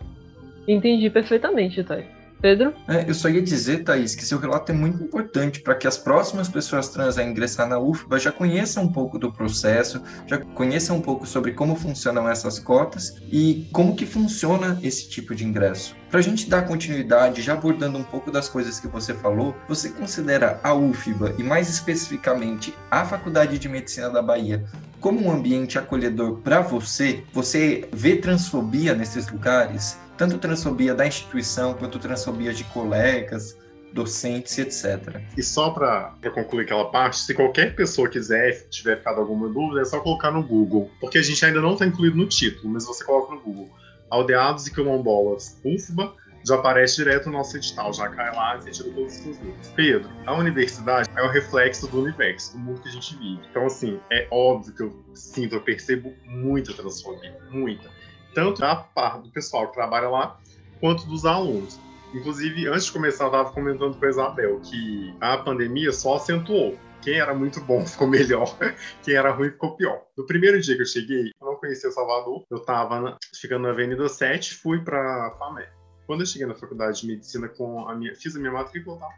[0.66, 2.22] Entendi perfeitamente, Thay.
[2.42, 2.74] Pedro?
[2.88, 5.96] É, eu só ia dizer, Thaís, que seu relato é muito importante para que as
[5.96, 10.96] próximas pessoas trans a ingressar na UFBA já conheçam um pouco do processo, já conheçam
[10.96, 15.94] um pouco sobre como funcionam essas cotas e como que funciona esse tipo de ingresso.
[16.10, 19.88] Para a gente dar continuidade, já abordando um pouco das coisas que você falou, você
[19.90, 24.64] considera a UFBA e mais especificamente a Faculdade de Medicina da Bahia
[25.00, 27.22] como um ambiente acolhedor para você?
[27.32, 29.96] Você vê transfobia nesses lugares?
[30.16, 33.56] Tanto transfobia da instituição quanto transfobia de colegas,
[33.92, 35.20] docentes, etc.
[35.36, 39.84] E só para concluir aquela parte, se qualquer pessoa quiser, tiver ficado alguma dúvida, é
[39.84, 43.04] só colocar no Google, porque a gente ainda não está incluído no título, mas você
[43.04, 43.70] coloca no Google.
[44.10, 46.14] Aldeados e quilombolas UFBA,
[46.46, 49.38] já aparece direto no nosso edital, já cai lá e você tira todos os seus
[49.38, 49.68] livros.
[49.76, 53.40] Pedro, a universidade é o reflexo do universo, do mundo que a gente vive.
[53.50, 57.88] Então, assim, é óbvio que eu sinto, eu percebo muita transfobia, muita.
[58.34, 60.40] Tanto da parte do pessoal que trabalha lá,
[60.80, 61.78] quanto dos alunos.
[62.14, 66.78] Inclusive, antes de começar, eu estava comentando com a Isabel que a pandemia só acentuou.
[67.00, 68.56] Quem era muito bom ficou melhor,
[69.02, 70.02] quem era ruim ficou pior.
[70.16, 74.08] No primeiro dia que eu cheguei, eu não conhecia Salvador, eu estava ficando na Avenida
[74.08, 75.64] 7, fui para FAME.
[76.06, 79.08] Quando eu cheguei na faculdade de medicina com a minha, fiz a minha matrícula, tá?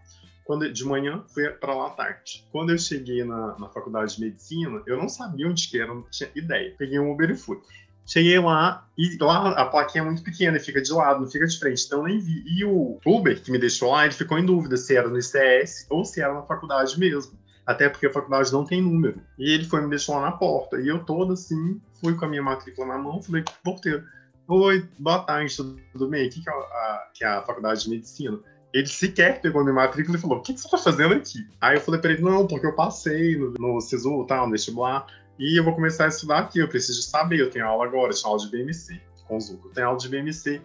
[0.45, 2.47] Quando, de manhã, fui para lá à tarde.
[2.53, 6.03] Quando eu cheguei na, na faculdade de medicina, eu não sabia onde que era, não
[6.11, 6.75] tinha ideia.
[6.77, 7.59] Peguei um Uber e fui.
[8.07, 11.59] Cheguei lá e lá a plaquinha é muito pequena, fica de lado, não fica de
[11.59, 12.45] frente, então nem vi.
[12.47, 15.87] E o Uber que me deixou lá, ele ficou em dúvida se era no ICS
[15.89, 17.39] ou se era na faculdade mesmo.
[17.67, 19.23] Até porque a faculdade não tem número.
[19.39, 20.79] E ele foi me deixou lá na porta.
[20.79, 24.05] E eu todo assim, fui com a minha matrícula na mão, falei, porteiro,
[24.47, 25.57] oi, boa tarde,
[25.93, 26.27] tudo bem?
[26.27, 28.39] Aqui que é a, que é a faculdade de medicina.
[28.75, 31.39] Ele sequer pegou minha matrícula e falou: O que, que você está fazendo aqui?
[31.61, 35.07] Aí eu falei para ele: Não, porque eu passei no, no SISU, tal, no vestibular.
[35.39, 38.15] E eu vou começar a estudar aqui, eu preciso saber, eu tenho aula agora, eu
[38.15, 40.61] tenho aula de BMC, com o Zuko, eu tenho aula de BMC.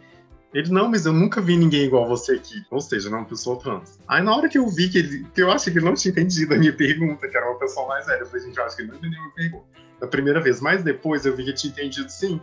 [0.53, 2.63] Ele, não, mas eu nunca vi ninguém igual você aqui.
[2.71, 3.99] Ou seja, não, uma pessoa trans.
[4.07, 6.11] Aí na hora que eu vi que ele, que eu acho que ele não tinha
[6.11, 8.75] entendido a minha pergunta, que era uma pessoa mais velha, eu falei, gente, eu acho
[8.75, 9.65] que ele não entendeu a minha pergunta.
[9.99, 12.41] Da primeira vez, mas depois eu vi que tinha entendido sim.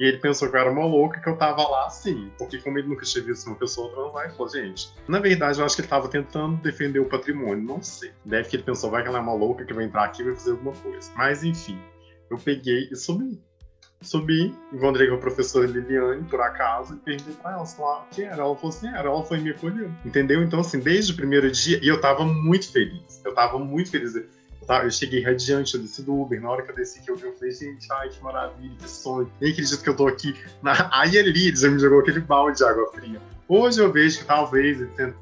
[0.00, 2.32] E ele pensou que eu era uma louca, que eu tava lá assim.
[2.38, 5.66] Porque como ele nunca tinha visto uma pessoa transar, ele falou, gente, na verdade eu
[5.66, 8.10] acho que ele tava tentando defender o patrimônio, não sei.
[8.24, 10.24] Deve que ele pensou, vai que ela é uma louca que vai entrar aqui e
[10.24, 11.12] vai fazer alguma coisa.
[11.14, 11.78] Mas enfim,
[12.30, 13.38] eu peguei e subi.
[14.00, 18.36] Subi, encontrei com a professora Liliane, por acaso, e perguntei pra ela, lá, quem era?
[18.36, 19.90] Ela falou assim, era, ela foi me acolheu.
[20.02, 20.42] Entendeu?
[20.42, 23.20] Então, assim, desde o primeiro dia, e eu tava muito feliz.
[23.22, 24.14] Eu tava muito feliz.
[24.66, 24.84] Tá?
[24.84, 26.40] Eu cheguei radiante, eu desci do Uber.
[26.40, 28.88] Na hora que eu desci, que eu vi, eu falei, gente, ai, que maravilha, que
[28.88, 29.30] sonho.
[29.40, 30.34] Nem acredito que eu tô aqui.
[30.62, 30.88] Na...
[30.92, 33.20] Aí ele já me jogou aquele balde de água fria.
[33.48, 35.14] Hoje eu vejo que talvez ele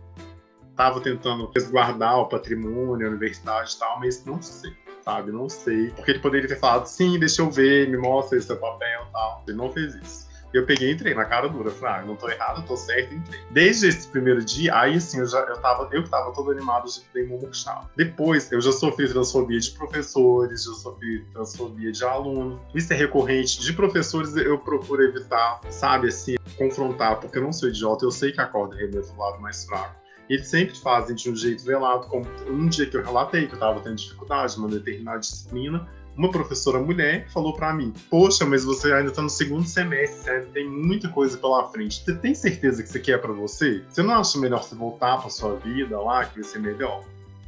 [0.76, 4.72] tava tentando resguardar o patrimônio, a universidade e tal, mas não sei
[5.08, 5.32] sabe?
[5.32, 5.90] Não sei.
[5.90, 9.12] Porque ele poderia ter falado, sim, deixa eu ver, me mostra esse seu papel e
[9.12, 9.42] tal.
[9.48, 10.27] Ele não fez isso.
[10.52, 11.70] Eu peguei e entrei na cara dura.
[11.70, 13.40] Falei, ah, não tô errado, tô certo, entrei.
[13.50, 17.22] Desde esse primeiro dia, aí assim, eu já eu tava, eu tava todo animado, de
[17.22, 17.88] um murchado.
[17.96, 22.60] Depois, eu já sofri transfobia de professores, já sofri transfobia de alunos.
[22.74, 23.60] Isso é recorrente.
[23.60, 28.32] De professores, eu procuro evitar, sabe, assim, confrontar, porque eu não sou idiota, eu sei
[28.32, 32.06] que a corda arrebenta do lado mais fraco eles sempre fazem de um jeito velado,
[32.06, 36.30] como um dia que eu relatei que eu estava tendo dificuldade numa determinada disciplina, uma
[36.30, 40.68] professora mulher falou para mim: Poxa, mas você ainda está no segundo semestre, ainda tem
[40.68, 42.04] muita coisa pela frente.
[42.04, 43.84] Você tem certeza que isso aqui é para você?
[43.88, 47.04] Você não acha melhor você voltar para sua vida lá, que vai ser melhor?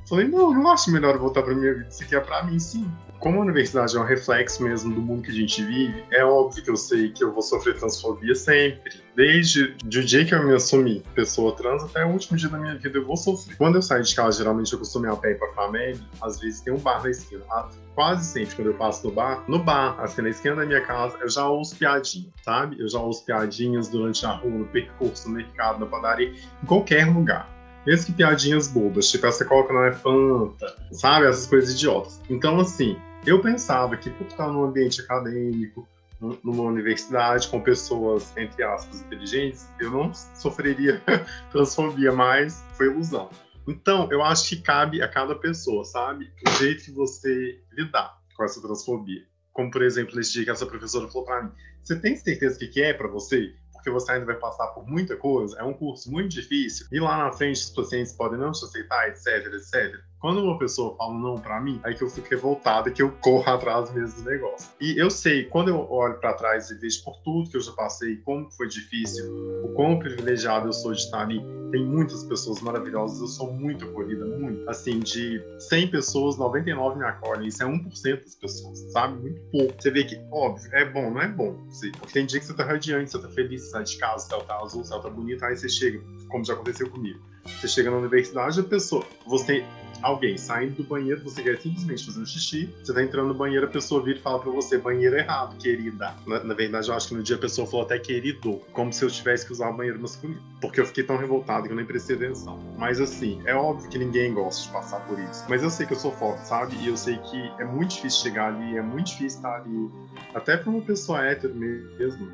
[0.08, 1.88] Falei: Não, não acho melhor voltar para minha vida.
[1.90, 2.88] Isso aqui é para mim, sim
[3.20, 6.64] como a universidade é um reflexo mesmo do mundo que a gente vive, é óbvio
[6.64, 8.99] que eu sei que eu vou sofrer transfobia sempre.
[9.16, 12.76] Desde o dia que eu me assumi pessoa trans até o último dia da minha
[12.76, 13.56] vida eu vou sofrer.
[13.56, 16.40] Quando eu saio de casa, geralmente eu costumo ir a pé para a família, às
[16.40, 17.42] vezes tem um bar na esquina.
[17.50, 20.80] Ah, quase sempre quando eu passo no bar, no bar, assim, na esquina da minha
[20.80, 22.80] casa, eu já ouço piadinhas, sabe?
[22.80, 27.06] Eu já ouço piadinhas durante a rua, no percurso, no mercado, na padaria, em qualquer
[27.06, 31.26] lugar mesmo que piadinhas bobas, tipo essa coca não é Fanta, sabe?
[31.26, 32.20] Essas coisas idiotas.
[32.28, 32.96] Então, assim,
[33.26, 35.88] eu pensava que por estar num ambiente acadêmico,
[36.20, 41.02] numa universidade com pessoas, entre aspas, inteligentes, eu não sofreria
[41.50, 43.30] transfobia, mas foi ilusão.
[43.66, 46.30] Então, eu acho que cabe a cada pessoa, sabe?
[46.46, 49.22] O jeito que você lidar com essa transfobia.
[49.52, 51.52] Como, por exemplo, esse dia que essa professora falou para mim:
[51.82, 53.54] Você tem certeza que, que é para você?
[53.72, 57.16] Porque você ainda vai passar por muita coisa, é um curso muito difícil, e lá
[57.16, 60.09] na frente os pacientes podem não te aceitar, etc, etc.
[60.20, 63.50] Quando uma pessoa fala não para mim, aí que eu fico revoltado, que eu corro
[63.50, 64.70] atrás mesmo do negócio.
[64.78, 67.72] E eu sei, quando eu olho para trás e vejo por tudo que eu já
[67.72, 69.24] passei, como foi difícil,
[69.64, 73.86] o quão privilegiado eu sou de estar ali, tem muitas pessoas maravilhosas, eu sou muito
[73.86, 74.68] acolhida, muito.
[74.68, 79.22] Assim, de 100 pessoas, 99 me acolhem, isso é 1% das pessoas, sabe?
[79.22, 79.74] Muito pouco.
[79.80, 81.66] Você vê que, óbvio, é bom, não é bom.
[81.98, 84.28] Porque tem dia que você tá radiante, você tá feliz, você sai de casa, o
[84.28, 87.20] céu tá azul, o céu tá bonito, aí você chega, como já aconteceu comigo.
[87.46, 89.64] Você chega na universidade, a pessoa, você
[90.02, 93.66] alguém saindo do banheiro, você quer simplesmente fazer um xixi, você tá entrando no banheiro,
[93.66, 96.14] a pessoa vira e fala pra você, banheiro errado, querida.
[96.26, 99.04] Na, na, verdade, eu acho que no dia a pessoa falou até querido, como se
[99.04, 100.40] eu tivesse que usar o banheiro masculino.
[100.60, 102.58] Porque eu fiquei tão revoltado que eu nem prestei atenção.
[102.76, 105.44] Mas assim, é óbvio que ninguém gosta de passar por isso.
[105.48, 106.76] Mas eu sei que eu sou forte, sabe?
[106.82, 109.90] E eu sei que é muito difícil chegar ali, é muito difícil estar ali.
[110.34, 112.30] Até pra uma pessoa hétero mesmo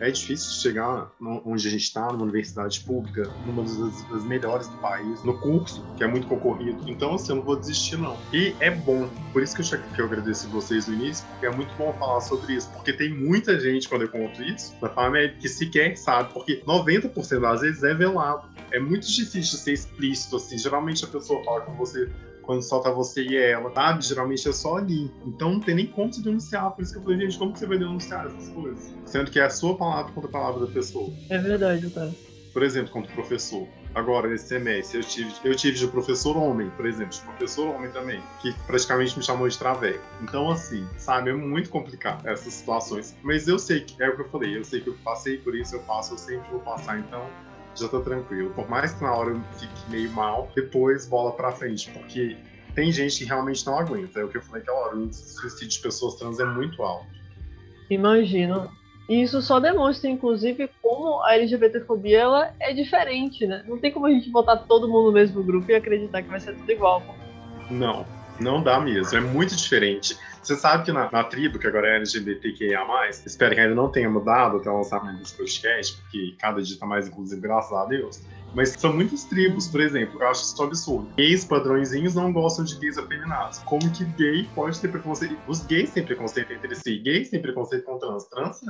[0.00, 4.76] é difícil chegar onde a gente está, numa universidade pública, numa das, das, melhores do
[4.78, 6.78] país, no curso, que é muito concorrido.
[6.86, 8.16] Então, assim, eu não vou desistir, não.
[8.32, 10.08] E é bom, por isso que eu, que eu
[10.50, 14.02] vocês no início, porque é muito bom falar sobre isso, porque tem muita gente, quando
[14.02, 18.48] eu conto isso, da família que sequer sabe, porque 90% das vezes é velado.
[18.70, 20.56] É muito difícil ser explícito, assim.
[20.56, 22.08] Geralmente a pessoa fala com você
[22.50, 24.04] quando só tá você e ela, sabe?
[24.04, 25.08] Geralmente é só ali.
[25.24, 26.72] Então não tem nem como se denunciar.
[26.72, 28.92] Por isso que eu falei, gente, como que você vai denunciar essas coisas?
[29.04, 31.14] Sendo que é a sua palavra contra a palavra da pessoa.
[31.28, 32.12] É verdade, cara.
[32.52, 33.68] Por exemplo, contra o professor.
[33.94, 37.92] Agora, nesse semestre, eu tive, eu tive de professor homem, por exemplo, de professor homem
[37.92, 40.04] também, que praticamente me chamou de traveco.
[40.20, 43.16] Então, assim, sabe, é muito complicado essas situações.
[43.22, 45.54] Mas eu sei que, é o que eu falei, eu sei que eu passei por
[45.54, 46.98] isso, eu passo, eu sempre vou passar.
[46.98, 47.30] Então,
[47.74, 48.50] já tô tranquilo.
[48.50, 52.36] Por mais que na hora eu fique meio mal, depois bola pra frente, porque
[52.74, 54.20] tem gente que realmente não aguenta.
[54.20, 56.44] É o que eu falei aquela hora, o índice de suicídio de pessoas trans é
[56.44, 57.06] muito alto.
[57.88, 58.70] Imagino.
[59.08, 63.64] E isso só demonstra, inclusive, como a LGBTfobia ela é diferente, né?
[63.66, 66.38] Não tem como a gente botar todo mundo no mesmo grupo e acreditar que vai
[66.38, 67.02] ser tudo igual.
[67.68, 68.06] Não,
[68.38, 69.18] não dá mesmo.
[69.18, 70.16] É muito diferente.
[70.42, 72.80] Você sabe que na, na tribo, que agora é LGBTQIA,
[73.26, 76.86] espero que ainda não tenha mudado até o lançamento desse podcast, porque cada dia tá
[76.86, 78.22] mais inclusive, graças a Deus.
[78.54, 81.08] Mas são muitas tribos, por exemplo, eu acho isso absurdo.
[81.16, 83.58] Gays padrõezinhos não gostam de gays afeminados.
[83.60, 85.36] Como que gay pode ter preconceito?
[85.46, 88.60] Os gays têm preconceito entre si, gays têm preconceito com trans, trans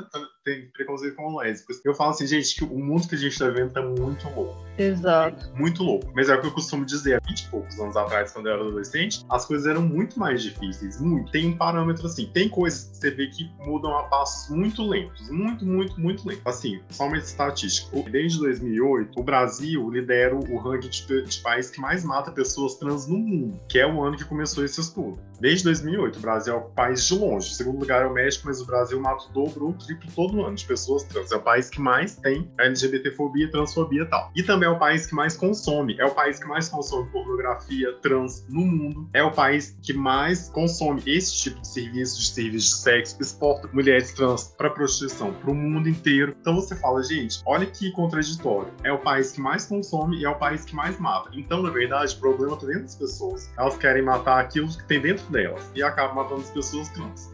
[0.44, 1.80] tem preconceito com lésbicos.
[1.84, 4.56] Eu falo assim, gente, que o mundo que a gente tá vendo tá muito louco.
[4.78, 5.50] Exato.
[5.54, 6.10] Muito louco.
[6.14, 8.54] Mas é o que eu costumo dizer, há 20 e poucos anos atrás, quando eu
[8.54, 11.00] era adolescente, as coisas eram muito mais difíceis.
[11.00, 11.30] Muito.
[11.30, 15.28] Tem um parâmetro assim, tem coisas que você vê que mudam a passos muito lentos.
[15.30, 16.46] Muito, muito, muito lentos.
[16.46, 17.90] Assim, só uma estatística.
[18.10, 23.06] Desde 2008, o Brasil lidera o ranking de, de país que mais mata pessoas trans
[23.06, 25.18] no mundo, que é o ano que começou esse estudo.
[25.40, 27.50] Desde 2008, o Brasil é o país de longe.
[27.50, 30.10] O segundo lugar é o México, mas o Brasil mata o dobro ou o triplo
[30.14, 31.32] todo ano de pessoas trans.
[31.32, 34.30] É o país que mais tem LGBTfobia, transfobia e tal.
[34.34, 35.96] E também é o país que mais consome.
[35.98, 39.08] É o país que mais consome pornografia trans no mundo.
[39.12, 43.68] É o país que mais consome esse tipo de serviço, de serviço de sexo, exporta
[43.72, 46.36] mulheres trans para prostituição para o mundo inteiro.
[46.40, 48.72] Então você fala, gente, olha que contraditório.
[48.82, 51.30] É o país que mais consome e é o país que mais mata.
[51.32, 53.50] Então, na verdade, o problema está dentro das pessoas.
[53.56, 57.30] Elas querem matar aquilo que tem dentro delas e acabam matando as pessoas trans.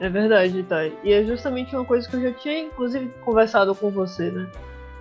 [0.00, 0.96] É verdade, Thay.
[1.04, 4.48] E é justamente uma coisa que eu já tinha, inclusive, conversado com você, né?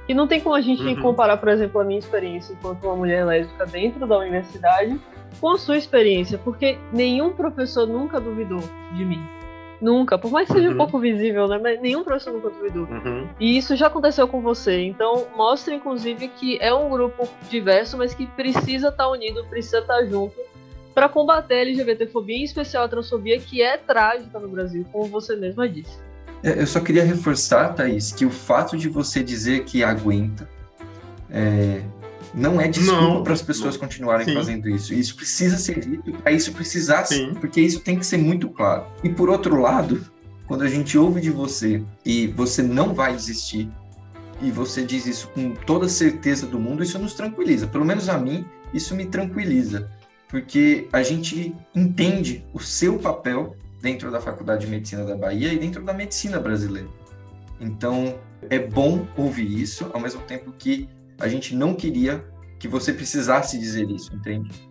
[0.05, 1.01] Que não tem como a gente uhum.
[1.01, 4.99] comparar, por exemplo, a minha experiência enquanto uma mulher lésbica dentro da universidade
[5.39, 8.61] com a sua experiência, porque nenhum professor nunca duvidou
[8.93, 9.23] de mim.
[9.79, 10.73] Nunca, por mais que seja uhum.
[10.73, 11.57] um pouco visível, né?
[11.63, 12.83] Mas nenhum professor nunca duvidou.
[12.83, 13.29] Uhum.
[13.39, 14.81] E isso já aconteceu com você.
[14.81, 19.79] Então, mostra, inclusive, que é um grupo diverso, mas que precisa estar tá unido, precisa
[19.79, 20.35] estar tá junto
[20.93, 25.35] para combater a LGBTfobia, em especial a transfobia, que é trágica no Brasil, como você
[25.35, 25.97] mesma disse.
[26.43, 30.49] É, eu só queria reforçar, Thaís, que o fato de você dizer que aguenta
[31.29, 31.81] é,
[32.33, 33.81] não é desculpa para as pessoas não.
[33.81, 34.33] continuarem Sim.
[34.33, 34.93] fazendo isso.
[34.93, 37.33] Isso precisa ser dito para isso precisar, Sim.
[37.33, 38.85] porque isso tem que ser muito claro.
[39.03, 40.05] E por outro lado,
[40.47, 43.69] quando a gente ouve de você e você não vai desistir,
[44.41, 47.67] e você diz isso com toda certeza do mundo, isso nos tranquiliza.
[47.67, 49.89] Pelo menos a mim, isso me tranquiliza,
[50.29, 55.57] porque a gente entende o seu papel dentro da Faculdade de Medicina da Bahia e
[55.57, 56.87] dentro da medicina brasileira.
[57.59, 60.87] Então, é bom ouvir isso, ao mesmo tempo que
[61.19, 62.23] a gente não queria
[62.59, 64.68] que você precisasse dizer isso, entende?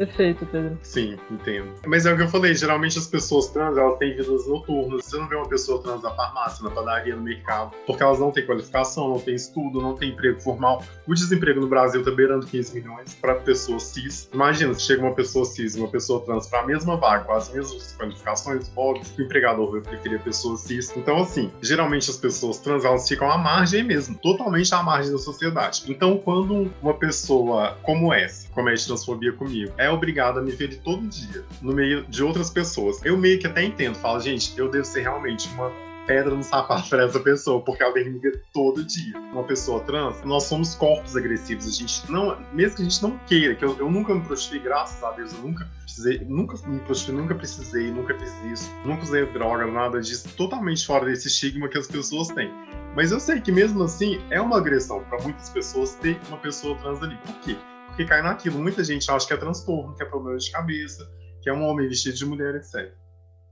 [0.00, 0.78] Perfeito, Pedro.
[0.82, 1.74] Sim, entendo.
[1.86, 5.04] Mas é o que eu falei, geralmente as pessoas trans, elas têm vidas noturnas.
[5.04, 8.30] Você não vê uma pessoa trans na farmácia, na padaria, no mercado, porque elas não
[8.30, 10.82] têm qualificação, não têm estudo, não têm emprego formal.
[11.06, 14.30] O desemprego no Brasil tá beirando 15 milhões para pessoas cis.
[14.32, 17.32] Imagina se chega uma pessoa cis e uma pessoa trans para a mesma vaga, com
[17.32, 20.96] as mesmas qualificações, óbvio que o empregador vai preferir a pessoa cis.
[20.96, 25.18] Então, assim, geralmente as pessoas trans, elas ficam à margem mesmo, totalmente à margem da
[25.18, 25.84] sociedade.
[25.88, 31.06] Então, quando uma pessoa como essa comete transfobia comigo, é obrigado a me ver todo
[31.06, 33.04] dia, no meio de outras pessoas.
[33.04, 35.70] Eu meio que até entendo, falo, gente, eu devo ser realmente uma
[36.06, 39.16] pedra no sapato para essa pessoa, porque ela me ver todo dia.
[39.32, 41.68] Uma pessoa trans, nós somos corpos agressivos.
[41.68, 44.58] A gente não, mesmo que a gente não queira, que eu, eu nunca me prostituí,
[44.58, 49.04] graças a Deus, eu nunca precisei, nunca me prostituí, nunca precisei, nunca fiz isso, nunca
[49.04, 52.50] usei droga, nada disso, totalmente fora desse estigma que as pessoas têm.
[52.96, 56.76] Mas eu sei que mesmo assim é uma agressão para muitas pessoas ter uma pessoa
[56.78, 57.16] trans ali.
[57.18, 57.56] Por quê?
[58.00, 58.58] Porque cai naquilo.
[58.58, 61.06] Muita gente acha que é transtorno, que é problema de cabeça,
[61.42, 62.92] que é um homem vestido de mulher, etc.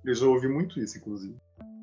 [0.05, 1.37] Eu já ouvi muito isso, inclusive.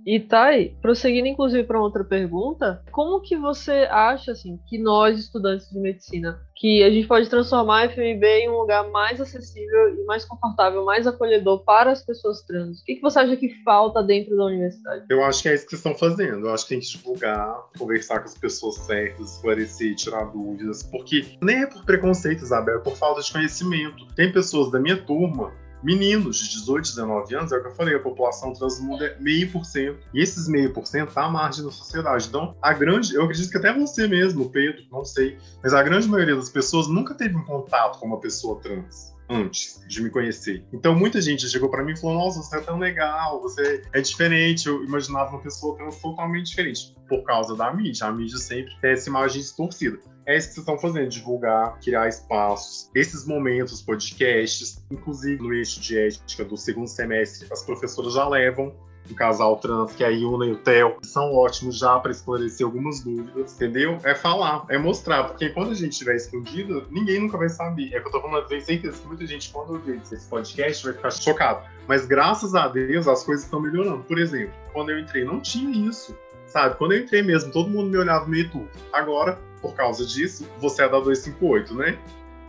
[0.05, 5.67] E Thay, prosseguindo inclusive para outra pergunta, como que você acha assim que nós estudantes
[5.71, 10.05] de medicina, que a gente pode transformar a FMB em um lugar mais acessível e
[10.05, 12.81] mais confortável, mais acolhedor para as pessoas trans?
[12.81, 15.05] O que, que você acha que falta dentro da universidade?
[15.09, 16.45] Eu acho que é isso que estão fazendo.
[16.45, 21.25] Eu acho que tem que divulgar, conversar com as pessoas certas, esclarecer, tirar dúvidas, porque
[21.41, 24.05] nem é por preconceito, Isabel, é por falta de conhecimento.
[24.15, 25.51] Tem pessoas da minha turma
[25.85, 29.03] meninos de 18, 19 anos, é o que eu falei, a população trans do mundo
[29.03, 29.99] é meio por cento.
[30.13, 32.27] E esses meio por cento tá à margem da sociedade.
[32.27, 36.07] Então, a grande, eu acredito que até você mesmo, Pedro, não sei, mas a grande
[36.07, 40.65] maioria das pessoas nunca teve um contato com uma pessoa trans antes de me conhecer.
[40.71, 44.01] Então muita gente chegou para mim e falou: Nossa, você é tão legal, você é
[44.01, 44.67] diferente.
[44.67, 48.07] Eu imaginava uma pessoa trans totalmente diferente por causa da mídia.
[48.07, 49.97] A mídia sempre tem essa imagem distorcida.
[50.25, 55.79] É isso que vocês estão fazendo, divulgar, criar espaços, esses momentos, podcasts, inclusive no eixo
[55.79, 58.73] de ética do segundo semestre, as professoras já levam
[59.09, 62.65] um casal trans, que é a Yuna e o Theo, são ótimos já para esclarecer
[62.65, 63.99] algumas dúvidas, entendeu?
[64.03, 67.93] É falar, é mostrar, porque quando a gente estiver escondido, ninguém nunca vai saber.
[67.93, 70.83] É que eu tô falando, eu tenho certeza que muita gente, quando ouvir esse podcast,
[70.83, 71.69] vai ficar chocado.
[71.87, 74.03] Mas graças a Deus, as coisas estão melhorando.
[74.03, 76.17] Por exemplo, quando eu entrei, não tinha isso,
[76.47, 76.75] sabe?
[76.77, 78.69] Quando eu entrei mesmo, todo mundo me olhava meio turco.
[78.91, 81.97] Agora, por causa disso, você é da 258, né,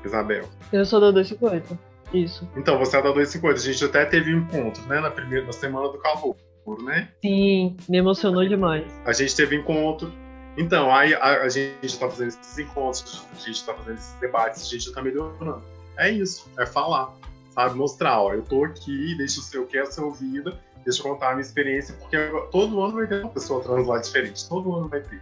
[0.04, 0.44] Isabel?
[0.70, 1.78] Eu sou da 258.
[2.12, 2.46] Isso.
[2.54, 3.56] Então, você é da 258.
[3.56, 6.36] A gente até teve um encontro, né, na primeira na semana do calor,
[6.82, 7.08] né?
[7.24, 8.84] Sim, me emocionou demais.
[9.06, 10.12] A gente teve encontro.
[10.58, 14.62] Então, aí a, a gente está fazendo esses encontros, a gente está fazendo esses debates,
[14.62, 15.62] a gente está melhorando.
[15.96, 17.14] É isso, é falar,
[17.50, 17.76] sabe?
[17.76, 21.30] Mostrar, ó, eu tô aqui, deixa o seu, quer a sua vida, deixa eu contar
[21.30, 22.18] a minha experiência, porque
[22.52, 25.20] todo ano vai ter uma pessoa trans lá diferente, todo ano vai ter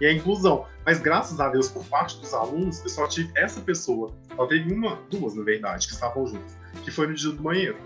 [0.00, 0.66] e a inclusão.
[0.84, 4.72] Mas graças a Deus, por parte dos alunos, eu só tive essa pessoa, só teve
[4.72, 7.76] uma, duas na verdade, que estavam juntos, que foi no dia do banheiro.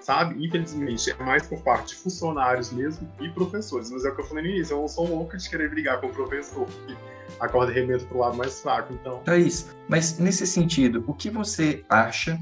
[0.00, 0.44] Sabe?
[0.44, 3.90] Infelizmente, é mais por parte de funcionários mesmo e professores.
[3.90, 6.00] Mas é o que eu falei no início, eu não sou louca de querer brigar
[6.00, 6.96] com o professor, porque
[7.40, 9.18] a corda remeta pro lado mais fraco, então.
[9.24, 12.40] Thaís, mas nesse sentido, o que você acha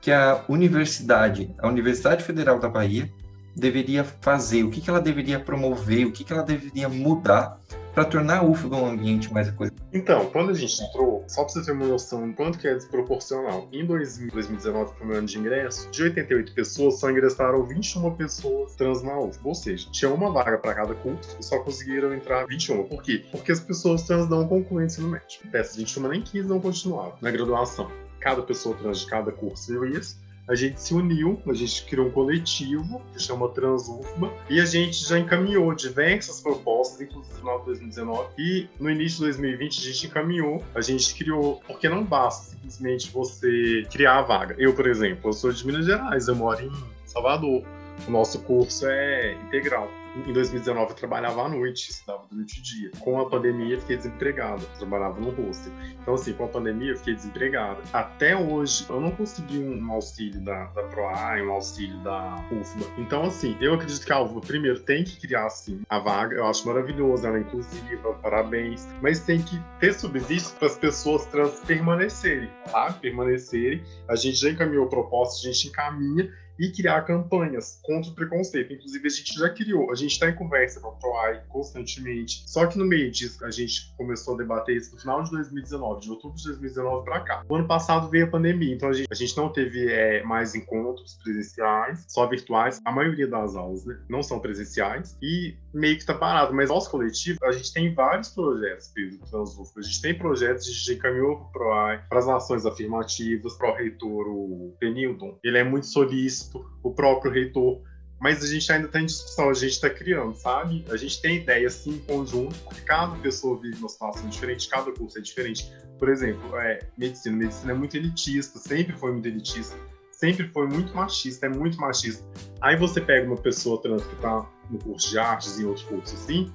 [0.00, 3.10] que a universidade, a Universidade Federal da Bahia,
[3.54, 4.64] deveria fazer?
[4.64, 6.06] O que, que ela deveria promover?
[6.06, 7.58] O que, que ela deveria mudar
[7.94, 9.78] para tornar a UFBA um ambiente mais acolhedor?
[9.92, 12.74] Então, quando a gente entrou, só para você ter uma noção do quanto que é
[12.74, 19.02] desproporcional, em 2019, primeiro ano de ingresso, de 88 pessoas, só ingressaram 21 pessoas trans
[19.02, 19.48] na UFBA.
[19.48, 22.84] Ou seja, tinha uma vaga para cada curso e só conseguiram entrar 21.
[22.84, 23.24] Por quê?
[23.30, 25.40] Porque as pessoas trans não concluem ensino médio.
[25.44, 27.88] Dessas 21 nem quis, não continuaram na graduação.
[28.18, 32.08] Cada pessoa trans de cada curso viu isso a gente se uniu, a gente criou
[32.08, 37.58] um coletivo que chama Transufba e a gente já encaminhou diversas propostas, inclusive no final
[37.60, 42.04] de 2019 e no início de 2020 a gente encaminhou, a gente criou, porque não
[42.04, 44.54] basta simplesmente você criar a vaga.
[44.58, 46.72] Eu, por exemplo, eu sou de Minas Gerais, eu moro em
[47.06, 47.62] Salvador.
[48.06, 49.88] O nosso curso é integral.
[50.16, 52.90] Em 2019 eu trabalhava à noite, estudava durante o dia.
[53.00, 55.72] Com a pandemia fiquei desempregado, trabalhava no hostel.
[56.00, 57.82] Então assim, com a pandemia eu fiquei desempregado.
[57.92, 62.86] Até hoje eu não consegui um auxílio da, da PROAI, um auxílio da UFBA.
[62.98, 66.46] Então assim, eu acredito que a UFBA primeiro tem que criar assim a vaga, eu
[66.46, 71.60] acho maravilhoso, ela é inclusiva, parabéns, mas tem que ter subsídios para as pessoas trans
[71.60, 72.92] permanecerem, tá?
[72.92, 73.82] Permanecerem.
[74.08, 78.72] A gente já encaminhou propostas, a gente encaminha e criar campanhas contra o preconceito.
[78.72, 82.44] Inclusive, a gente já criou, a gente está em conversa com a PROAI constantemente.
[82.46, 86.00] Só que no meio disso, a gente começou a debater isso no final de 2019,
[86.00, 87.44] de outubro de 2019 para cá.
[87.48, 90.54] O ano passado veio a pandemia, então a gente, a gente não teve é, mais
[90.54, 92.80] encontros presenciais, só virtuais.
[92.84, 96.54] A maioria das aulas né, não são presenciais e meio que está parado.
[96.54, 99.78] Mas nosso coletivo, a gente tem vários projetos, Pedro Transufo.
[99.78, 103.72] A gente tem projetos, a gente encaminhou para o PROAI, para as ações afirmativas, para
[103.72, 105.38] o reitor, o Penildon.
[105.42, 106.43] Ele é muito solícito
[106.82, 107.80] o próprio reitor,
[108.20, 110.84] mas a gente ainda está em discussão, a gente está criando, sabe?
[110.88, 114.90] A gente tem ideia assim em conjunto, porque cada pessoa vive uma situação diferente, cada
[114.92, 115.70] curso é diferente.
[115.98, 119.76] Por exemplo, é, medicina, medicina é muito elitista, sempre foi muito elitista,
[120.10, 122.24] sempre foi muito machista, é muito machista.
[122.60, 126.14] Aí você pega uma pessoa trans que está no curso de artes e outros cursos
[126.22, 126.50] assim,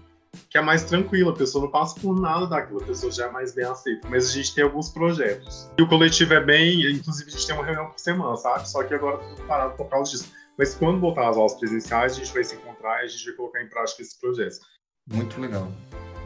[0.49, 3.32] que é mais tranquila, a pessoa não passa por nada daquilo, a pessoa já é
[3.32, 4.07] mais bem aceita.
[4.09, 5.69] Mas a gente tem alguns projetos.
[5.77, 8.67] E o coletivo é bem, inclusive a gente tem uma reunião por semana, sabe?
[8.67, 10.32] Só que agora tudo parado por causa disso.
[10.57, 13.36] Mas quando voltar às aulas presenciais, a gente vai se encontrar e a gente vai
[13.36, 14.59] colocar em prática esses projetos.
[15.07, 15.71] Muito legal.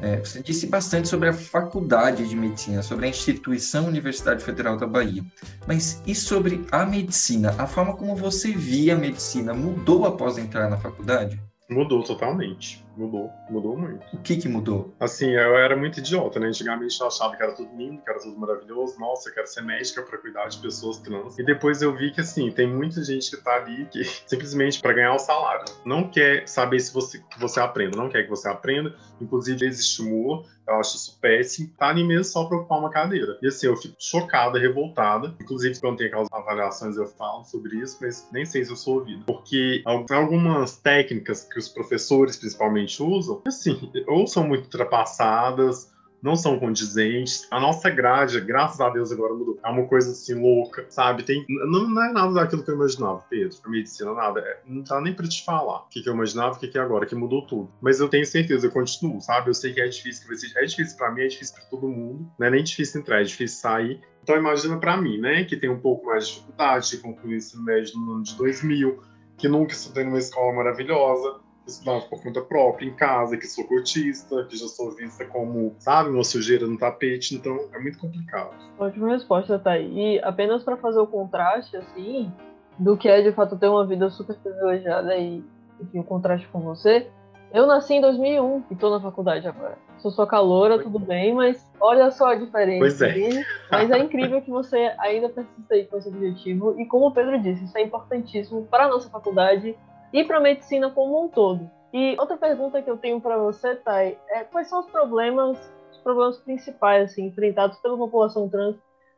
[0.02, 4.88] É, você disse bastante sobre a faculdade de medicina, sobre a instituição Universidade Federal da
[4.88, 5.24] Bahia.
[5.66, 7.56] Mas e sobre a medicina?
[7.58, 11.40] A forma como você via a medicina mudou após entrar na faculdade?
[11.70, 14.04] Mudou totalmente mudou, mudou muito.
[14.14, 14.94] O que que mudou?
[15.00, 16.48] Assim, eu era muito idiota, né?
[16.48, 19.00] Antigamente eu achava que era tudo lindo, que era tudo maravilhoso.
[19.00, 21.38] Nossa, eu quero ser médica para cuidar de pessoas trans.
[21.38, 24.94] E depois eu vi que, assim, tem muita gente que tá ali que simplesmente para
[24.94, 25.66] ganhar o salário.
[25.86, 28.96] Não quer saber se você, que você aprenda, não quer que você aprenda.
[29.20, 30.44] Inclusive, eles estimulam.
[30.68, 31.70] Eu acho isso péssimo.
[31.78, 33.38] Tá ali mesmo só pra ocupar uma cadeira.
[33.42, 35.36] E assim, eu fico chocada, revoltada.
[35.42, 39.00] Inclusive, quando tem aquelas avaliações, eu falo sobre isso, mas nem sei se eu sou
[39.00, 39.26] ouvido.
[39.26, 46.58] Porque algumas técnicas que os professores, principalmente, usam, assim, ou são muito ultrapassadas, não são
[46.58, 47.46] condizentes.
[47.52, 49.60] A nossa grade, graças a Deus, agora mudou.
[49.62, 51.22] É uma coisa assim louca, sabe?
[51.24, 53.58] Tem, não, não é nada daquilo que eu imaginava, Pedro.
[53.66, 54.40] A medicina, nada.
[54.40, 56.78] É, não dá nem pra te falar o que, que eu imaginava, o que, que
[56.78, 57.70] é agora, que mudou tudo.
[57.82, 59.50] Mas eu tenho certeza, eu continuo, sabe?
[59.50, 61.90] Eu sei que é difícil, que ser, é difícil pra mim, é difícil pra todo
[61.90, 62.26] mundo.
[62.40, 64.00] Não é nem difícil entrar, é difícil sair.
[64.24, 67.38] Então imagina para mim, né, que tem um pouco mais de dificuldade de concluir o
[67.38, 69.04] ensino médio no ano de 2000,
[69.38, 74.46] que nunca estudei numa escola maravilhosa, estudava por conta própria, em casa, que sou cotista,
[74.46, 78.54] que já sou vista como, sabe, uma sujeira no tapete, então é muito complicado.
[78.78, 82.32] Ótima resposta, tá E apenas para fazer o contraste, assim,
[82.78, 85.44] do que é de fato ter uma vida super privilegiada e,
[85.80, 87.08] enfim, o contraste com você,
[87.54, 89.78] eu nasci em 2001 e tô na faculdade agora.
[90.00, 92.80] Sou sua caloura, tudo bem, mas olha só a diferença.
[92.80, 93.46] Pois é.
[93.72, 96.76] Mas é incrível que você ainda persista aí com esse objetivo.
[96.80, 99.78] E como o Pedro disse, isso é importantíssimo para a nossa faculdade
[100.14, 101.70] e para a medicina como um todo.
[101.92, 105.58] E outra pergunta que eu tenho para você, Thay, é quais são os problemas,
[105.92, 108.76] os problemas principais assim, enfrentados pela população trans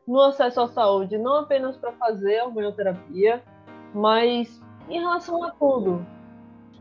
[0.08, 3.42] no acesso à saúde, não apenas para fazer a hormonioterapia,
[3.94, 6.06] mas em relação a tudo,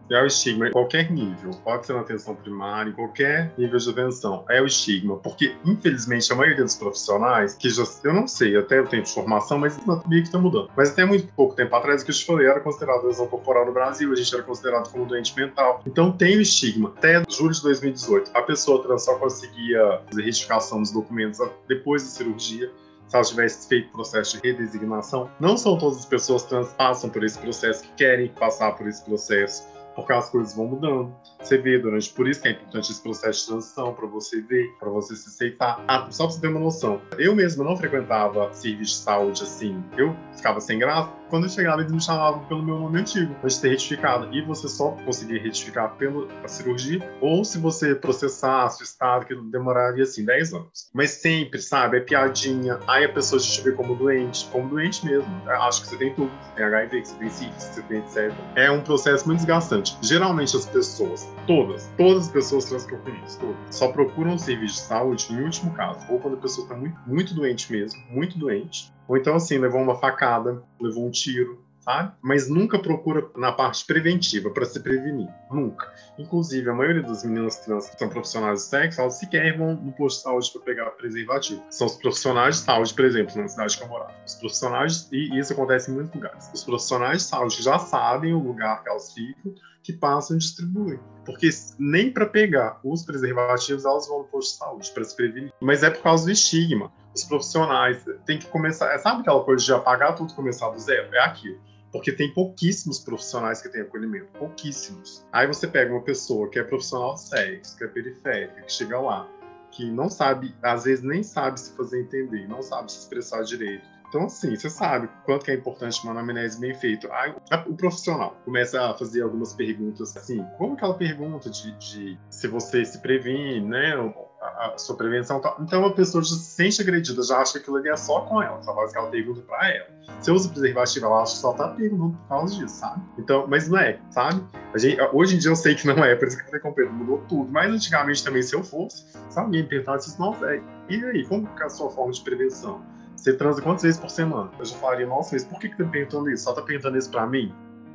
[0.09, 3.89] é o estigma em qualquer nível, pode ser na atenção primária, em qualquer nível de
[3.89, 8.55] atenção, é o estigma, porque infelizmente a maioria dos profissionais, que já, eu não sei,
[8.57, 9.77] até eu tenho formação, mas
[10.07, 10.69] meio que está mudando.
[10.75, 13.65] Mas até muito pouco tempo atrás, o que eu te falei, era considerado lesão corporal
[13.65, 15.81] no Brasil, a gente era considerado como doente mental.
[15.85, 16.93] Então tem o estigma.
[16.97, 22.09] Até julho de 2018, a pessoa trans só conseguia fazer retificação dos documentos depois da
[22.09, 22.71] cirurgia
[23.07, 25.29] se ela tivesse feito processo de redesignação.
[25.39, 29.03] Não são todas as pessoas trans passam por esse processo, que querem passar por esse
[29.03, 31.15] processo porque as coisas vão mudando.
[31.39, 34.67] Você vê durante, por isso que é importante esse processo de transição, para você ver,
[34.79, 35.83] para você se aceitar.
[35.87, 39.83] Ah, só pra você ter uma noção, eu mesmo não frequentava serviço de saúde assim,
[39.97, 41.11] eu ficava sem graça.
[41.29, 44.33] Quando eu chegava, eles me chamavam pelo meu nome antigo, antes de ter retificado.
[44.33, 50.03] E você só conseguia retificar pela cirurgia, ou se você processasse o estado, que demoraria
[50.03, 50.89] assim 10 anos.
[50.93, 52.79] Mas sempre, sabe, é piadinha.
[52.87, 55.29] Aí a pessoa te vê como doente, como doente mesmo.
[55.47, 56.31] Acho que você tem tudo.
[56.43, 58.33] Você tem HIV, que você tem sífilis, você tem etc.
[58.55, 59.97] É um processo muito desgastante.
[60.01, 64.37] Geralmente as pessoas Todas, todas as pessoas trans que eu conheço, todas, só procuram um
[64.37, 68.01] serviço de saúde em último caso, ou quando a pessoa está muito, muito doente mesmo,
[68.09, 72.11] muito doente, ou então assim, levou uma facada, levou um tiro, sabe?
[72.21, 75.93] Mas nunca procura na parte preventiva para se prevenir, nunca.
[76.17, 79.91] Inclusive, a maioria das meninas trans que são profissionais de sexo, elas sequer vão no
[79.91, 81.63] posto de saúde para pegar preservativo.
[81.69, 84.13] São os profissionais de saúde, por exemplo, na cidade que eu morava.
[84.25, 88.39] Os profissionais, e isso acontece em muitos lugares, os profissionais de saúde já sabem o
[88.39, 89.53] lugar que elas ficam,
[89.83, 90.99] que passam e distribuem.
[91.23, 95.53] Porque nem para pegar os preservativos elas vão no posto de saúde para se prevenir.
[95.61, 96.91] Mas é por causa do estigma.
[97.15, 98.97] Os profissionais têm que começar.
[98.99, 101.13] Sabe aquela coisa de apagar tudo começar do zero?
[101.15, 101.59] É aquilo
[101.95, 105.25] porque tem pouquíssimos profissionais que têm acolhimento, pouquíssimos.
[105.31, 109.25] Aí você pega uma pessoa que é profissional sexo, que é periférica, que chega lá,
[109.71, 113.85] que não sabe, às vezes nem sabe se fazer entender, não sabe se expressar direito,
[114.09, 117.09] então, assim, você sabe quanto que é importante uma anamnese bem feita.
[117.13, 117.33] Aí,
[117.67, 122.85] o profissional começa a fazer algumas perguntas, assim, como aquela pergunta de, de se você
[122.85, 123.93] se previne, né?
[124.41, 125.41] A, a sua prevenção.
[125.59, 128.41] Então, a pessoa já se sente agredida, já acha que aquilo ali é só com
[128.41, 129.87] ela, só faz aquela pergunta pra ela.
[130.21, 133.01] Se eu uso preservativo, ela acha que só tá perguntando por causa disso, sabe?
[133.17, 134.43] Então, mas não é, sabe?
[134.75, 136.69] Gente, hoje em dia eu sei que não é, por isso que eu falei com
[136.69, 137.51] o Pedro, mudou tudo.
[137.51, 141.63] Mas antigamente também, se eu fosse, se alguém perguntasse, nossa, é, e aí, como que
[141.63, 142.81] é a sua forma de prevenção?
[143.25, 144.51] Você transa quantas vezes por semana?
[144.59, 146.43] Eu já falaria, nossa, mas por que, que tá perguntando isso?
[146.43, 147.51] Só tá perguntando isso pra mim?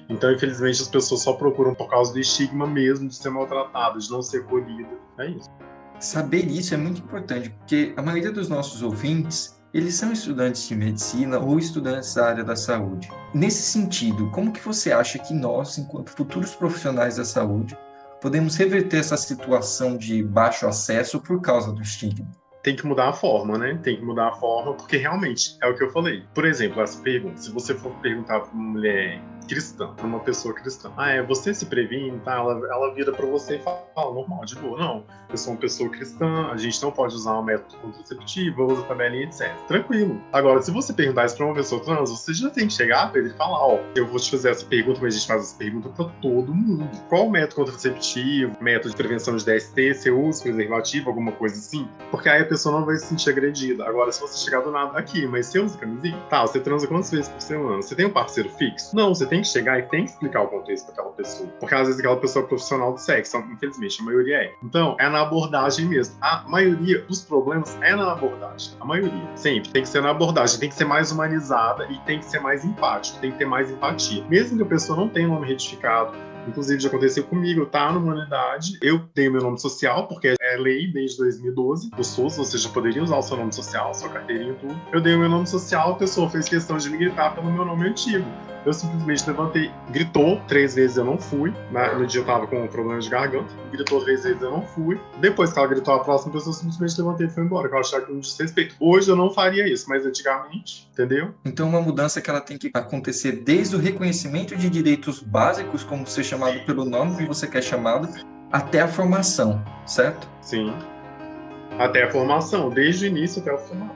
[0.08, 4.10] Então, infelizmente, as pessoas só procuram por causa do estigma mesmo de ser maltratada, de
[4.10, 4.90] não ser acolhida.
[5.20, 5.48] É isso.
[6.00, 10.74] Saber isso é muito importante, porque a maioria dos nossos ouvintes, eles são estudantes de
[10.74, 13.08] medicina ou estudantes da área da saúde.
[13.32, 17.78] Nesse sentido, como que você acha que nós, enquanto futuros profissionais da saúde,
[18.20, 22.39] podemos reverter essa situação de baixo acesso por causa do estigma?
[22.62, 23.78] Tem que mudar a forma, né?
[23.82, 26.22] Tem que mudar a forma, porque realmente é o que eu falei.
[26.34, 29.20] Por exemplo, essa pergunta: se você for perguntar para uma mulher
[29.50, 30.92] cristã, para uma pessoa cristã.
[30.96, 32.34] Ah, é, você se previne, tá?
[32.36, 34.78] Ela, ela vira para você e fala, fala, normal, de boa.
[34.78, 38.82] Não, eu sou uma pessoa cristã, a gente não pode usar um método contraceptivo, usa
[38.84, 39.52] tabelinha, etc.
[39.66, 40.20] Tranquilo.
[40.32, 43.20] Agora, se você perguntar isso para uma pessoa trans, você já tem que chegar para
[43.20, 45.56] ele e falar, ó, eu vou te fazer essa pergunta, mas a gente faz essa
[45.56, 46.88] pergunta para todo mundo.
[47.08, 51.88] Qual método contraceptivo, método de prevenção de DST, se usa preservativo, alguma coisa assim?
[52.12, 53.84] Porque aí a pessoa não vai se sentir agredida.
[53.84, 56.16] Agora, se você chegar do nada aqui, mas você usa camisinha?
[56.28, 57.82] Tá, você transa quantas vezes por semana?
[57.82, 58.94] Você tem um parceiro fixo?
[58.94, 61.48] Não, você tem que chegar e tem que explicar o contexto para aquela pessoa.
[61.58, 64.52] Porque às vezes aquela pessoa é profissional do sexo, infelizmente, a maioria é.
[64.62, 66.16] Então, é na abordagem mesmo.
[66.20, 68.74] A maioria dos problemas é na abordagem.
[68.80, 69.36] A maioria.
[69.36, 69.70] Sempre.
[69.70, 70.58] Tem que ser na abordagem.
[70.58, 73.18] Tem que ser mais humanizada e tem que ser mais empático.
[73.20, 74.24] Tem que ter mais empatia.
[74.28, 76.14] Mesmo que a pessoa não tenha nome retificado,
[76.48, 78.78] Inclusive, já aconteceu comigo, tá numa unidade.
[78.82, 83.02] Eu tenho meu nome social, porque é lei desde 2012 do SUS, você já poderia
[83.02, 84.78] usar o seu nome social, sua carteirinha tudo.
[84.92, 87.64] Eu dei o meu nome social, a pessoa fez questão de me gritar pelo meu
[87.64, 88.26] nome antigo.
[88.64, 91.50] Eu simplesmente levantei, gritou três vezes, eu não fui.
[91.70, 91.94] Né?
[91.94, 95.00] No dia eu tava com um problema de garganta, gritou três vezes, eu não fui.
[95.18, 97.78] Depois que ela gritou a próxima pessoa, eu simplesmente levantei e fui embora, que eu
[97.78, 98.74] achava que não desrespeito.
[98.78, 101.32] Hoje eu não faria isso, mas antigamente, entendeu?
[101.44, 106.06] Então, uma mudança que ela tem que acontecer desde o reconhecimento de direitos básicos, como
[106.06, 108.08] ser chamado pelo nome que você quer chamado,
[108.52, 110.28] até a formação, certo?
[110.40, 110.72] Sim.
[111.78, 113.94] Até a formação, desde o início até o final.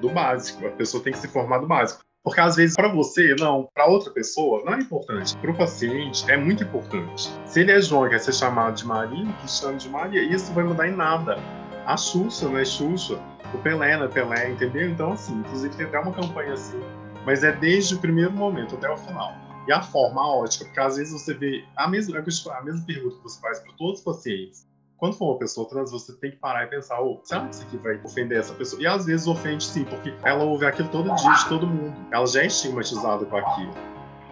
[0.00, 0.66] Do básico.
[0.66, 2.02] A pessoa tem que se formar do básico.
[2.22, 5.36] Porque às vezes para você, não, para outra pessoa, não é importante.
[5.36, 7.30] Para o paciente, é muito importante.
[7.44, 10.64] Se ele é João quer ser chamado de Maria, que chame de Maria, isso vai
[10.64, 11.36] mudar em nada.
[11.84, 13.20] A Xuxa não é Xuxa,
[13.52, 14.88] o Pelé não é Pelé, entendeu?
[14.88, 16.80] Então, assim, inclusive tem até uma campanha assim,
[17.26, 19.43] mas é desde o primeiro momento até o final.
[19.66, 23.16] E a forma, a ótica, porque às vezes você vê a mesma, a mesma pergunta
[23.16, 24.66] que você faz para todos os pacientes
[25.04, 27.62] quando for uma pessoa trans, você tem que parar e pensar, oh, será que isso
[27.66, 28.80] aqui vai ofender essa pessoa?
[28.80, 31.94] E às vezes ofende sim, porque ela ouve aquilo todo dia de todo mundo.
[32.10, 33.72] Ela já é estigmatizada com aquilo.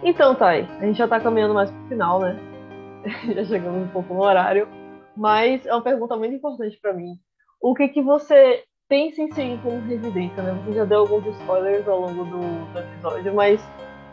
[0.01, 2.39] Então, Thay, a gente já tá caminhando mais pro final, né?
[3.35, 4.67] já chegamos um pouco no horário.
[5.15, 7.19] Mas é uma pergunta muito importante para mim.
[7.61, 10.59] O que que você pensa em seguir como residência, né?
[10.65, 13.61] Você já deu alguns spoilers ao longo do, do episódio, mas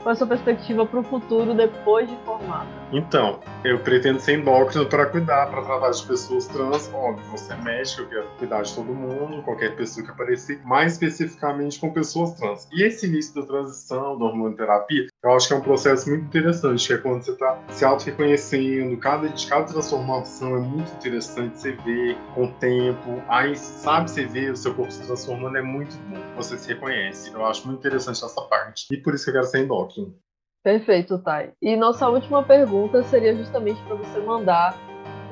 [0.03, 2.69] qual é a sua perspectiva para o futuro depois de formada?
[2.93, 6.91] Então, eu pretendo ser endócrino para cuidar, para tratar de pessoas trans.
[6.93, 10.95] Óbvio, você é médico, eu quero cuidar de todo mundo, qualquer pessoa que aparecer, mais
[10.95, 12.67] especificamente com pessoas trans.
[12.73, 16.87] E esse início da transição, da hormonoterapia, eu acho que é um processo muito interessante,
[16.87, 22.17] que é quando você está se auto-reconhecendo, cada, cada transformação é muito interessante você ver
[22.35, 23.23] com o tempo.
[23.29, 27.33] Aí, sabe, você vê o seu corpo se transformando, é muito bom, você se reconhece.
[27.33, 28.87] Eu acho muito interessante essa parte.
[28.91, 30.15] E por isso que eu quero ser endócrino.
[30.63, 31.53] Perfeito, Thay.
[31.61, 34.79] E nossa última pergunta seria justamente para você mandar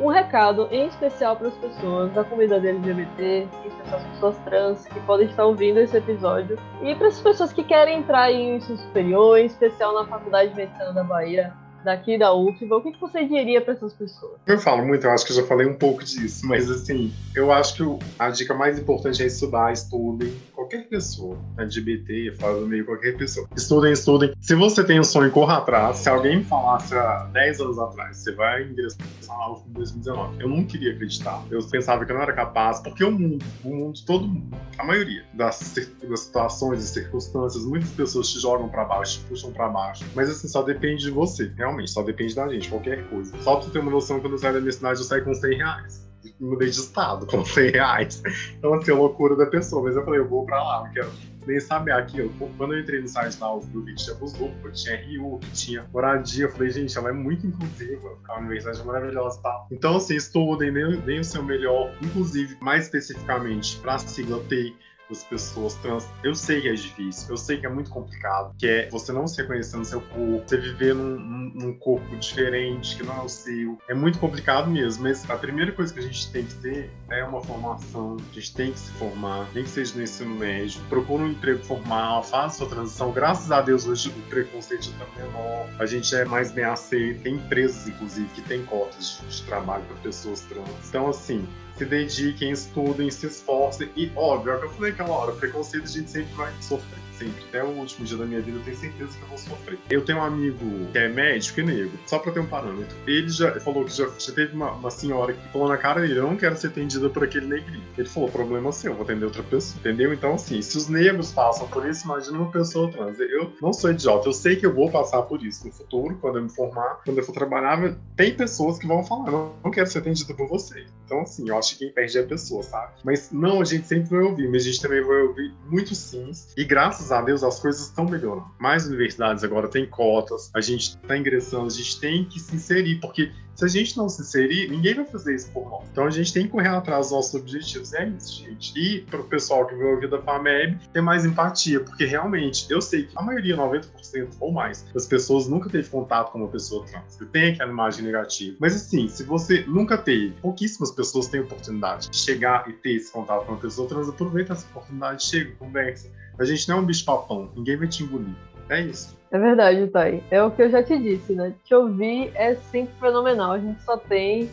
[0.01, 5.01] um recado em especial para as pessoas da comunidade LGBT, em as pessoas trans que
[5.01, 9.39] podem estar ouvindo esse episódio, e para as pessoas que querem entrar em ensino superior,
[9.39, 11.53] em especial na Faculdade de Medicina da Bahia,
[11.85, 14.33] daqui da UFBA, o que, que você diria para essas pessoas?
[14.47, 17.77] Eu falo muito, eu acho que já falei um pouco disso, mas assim, eu acho
[17.77, 23.49] que a dica mais importante é estudar, estudem, qualquer pessoa, LGBT, faz meio qualquer pessoa.
[23.57, 24.35] Estudem, estudem.
[24.41, 25.99] Se você tem um sonho, corra atrás.
[25.99, 30.43] Se alguém me falasse há 10 anos atrás, você vai ingressar na UFBA em 2019,
[30.43, 31.43] eu não queria acreditar.
[31.51, 34.85] Eu pensava que eu não era capaz, porque o mundo, o mundo, todo mundo, a
[34.85, 35.75] maioria das,
[36.09, 40.05] das situações e circunstâncias, muitas pessoas te jogam para baixo, te puxam para baixo.
[40.15, 43.37] Mas assim, só depende de você, realmente realmente, só depende da gente, qualquer coisa.
[43.43, 45.35] Só pra você ter uma noção, quando eu saio da minha cidade, eu saio com
[45.35, 46.09] 100 reais.
[46.41, 48.23] Mudei de estado com 100 reais.
[48.59, 49.83] Então, assim, a loucura da pessoa.
[49.85, 51.11] Mas eu falei, eu vou pra lá, não quero
[51.47, 52.31] nem saber aquilo.
[52.57, 53.39] Quando eu entrei no site
[53.73, 56.45] vi que tinha Buslupa, tinha Rio, tinha moradia.
[56.45, 58.19] Eu falei, gente, ela é muito inclusiva.
[58.29, 59.69] A universidade é maravilhosa e tal.
[59.71, 61.93] Então, assim, estudem, deem o seu melhor.
[62.03, 64.75] Inclusive, mais especificamente, pra sigla T
[65.09, 66.07] das pessoas trans.
[66.23, 69.27] Eu sei que é difícil, eu sei que é muito complicado, que é você não
[69.27, 71.19] se reconhecer no seu corpo, você viver num,
[71.55, 73.79] num, corpo diferente, que não é o seu.
[73.89, 77.25] É muito complicado mesmo, mas a primeira coisa que a gente tem que ter é
[77.25, 81.23] uma formação, a gente tem que se formar, nem que seja no ensino médio, procura
[81.23, 83.13] um emprego formal, faça sua transição.
[83.13, 87.35] Graças a Deus hoje o preconceito está menor, a gente é mais bem aceito, tem
[87.35, 90.69] empresas, inclusive, que tem cotas de, de trabalho para pessoas trans.
[90.89, 91.47] Então, assim,
[91.79, 93.89] se dediquem, estudem, se esforcem.
[93.97, 97.08] E, óbvio, é o que eu falei aquela hora, preconceito a gente sempre vai sofrer
[97.19, 97.45] sempre.
[97.49, 99.79] Até o último dia da minha vida, eu tenho certeza que eu vou sofrer.
[99.91, 102.97] Eu tenho um amigo que é médico e negro, só pra ter um parâmetro.
[103.07, 106.19] Ele já falou que já, já teve uma, uma, senhora que falou na cara dele:
[106.19, 107.85] Eu não quero ser atendida por aquele negrinho.
[107.97, 109.79] Ele falou: Problema seu, eu vou atender outra pessoa.
[109.81, 110.13] Entendeu?
[110.13, 113.19] Então, assim, se os negros passam por isso, imagina uma pessoa trans.
[113.19, 116.39] Eu não sou idiota, eu sei que eu vou passar por isso no futuro, quando
[116.39, 117.97] eu me formar, quando eu for trabalhar.
[118.17, 120.87] Tem pessoas que vão falar: Não, não quero ser atendida por você.
[121.05, 122.93] Então, assim, eu acho que quem perde é a pessoa, sabe?
[123.03, 126.53] Mas não, a gente sempre vai ouvir, mas a gente também vai ouvir muitos sims.
[126.57, 128.47] E graças a Deus as coisas estão melhorando.
[128.59, 133.01] Mais universidades agora têm cotas, a gente está ingressando, a gente tem que se inserir,
[133.01, 135.83] porque se a gente não se inserir, ninguém vai fazer isso por nós.
[135.91, 137.93] Então a gente tem que correr atrás dos nossos objetivos.
[137.93, 138.73] É isso, gente.
[138.79, 142.81] E para o pessoal que vai ouvir da FAMEB, ter mais empatia, porque realmente eu
[142.81, 146.87] sei que a maioria, 90% ou mais, das pessoas nunca teve contato com uma pessoa
[146.87, 147.19] trans.
[147.33, 148.57] Tem aquela imagem negativa.
[148.61, 153.11] Mas assim, se você nunca teve, pouquíssimas pessoas têm oportunidade de chegar e ter esse
[153.11, 156.09] contato com uma pessoa trans, aproveita essa oportunidade, chega, conversa.
[156.39, 158.37] A gente não é um bicho papão, ninguém vai te engolir.
[158.69, 159.18] É isso.
[159.31, 160.23] É verdade, Thay.
[160.31, 161.53] É o que eu já te disse, né?
[161.65, 163.53] Te ouvir é sempre fenomenal.
[163.53, 164.49] A gente só tem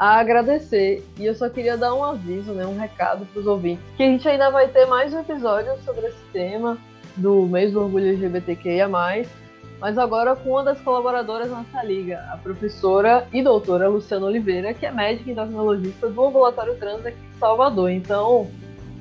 [0.00, 1.06] a agradecer.
[1.18, 4.06] E eu só queria dar um aviso, né, um recado para os ouvintes, que a
[4.06, 6.78] gente ainda vai ter mais um episódio sobre esse tema
[7.16, 8.88] do mês do orgulho LGBTQIA+,
[9.78, 14.86] mas agora com uma das colaboradoras nossa liga, a professora e doutora Luciana Oliveira, que
[14.86, 17.90] é médica e endocrinologista do ambulatório trans aqui em Salvador.
[17.90, 18.50] Então,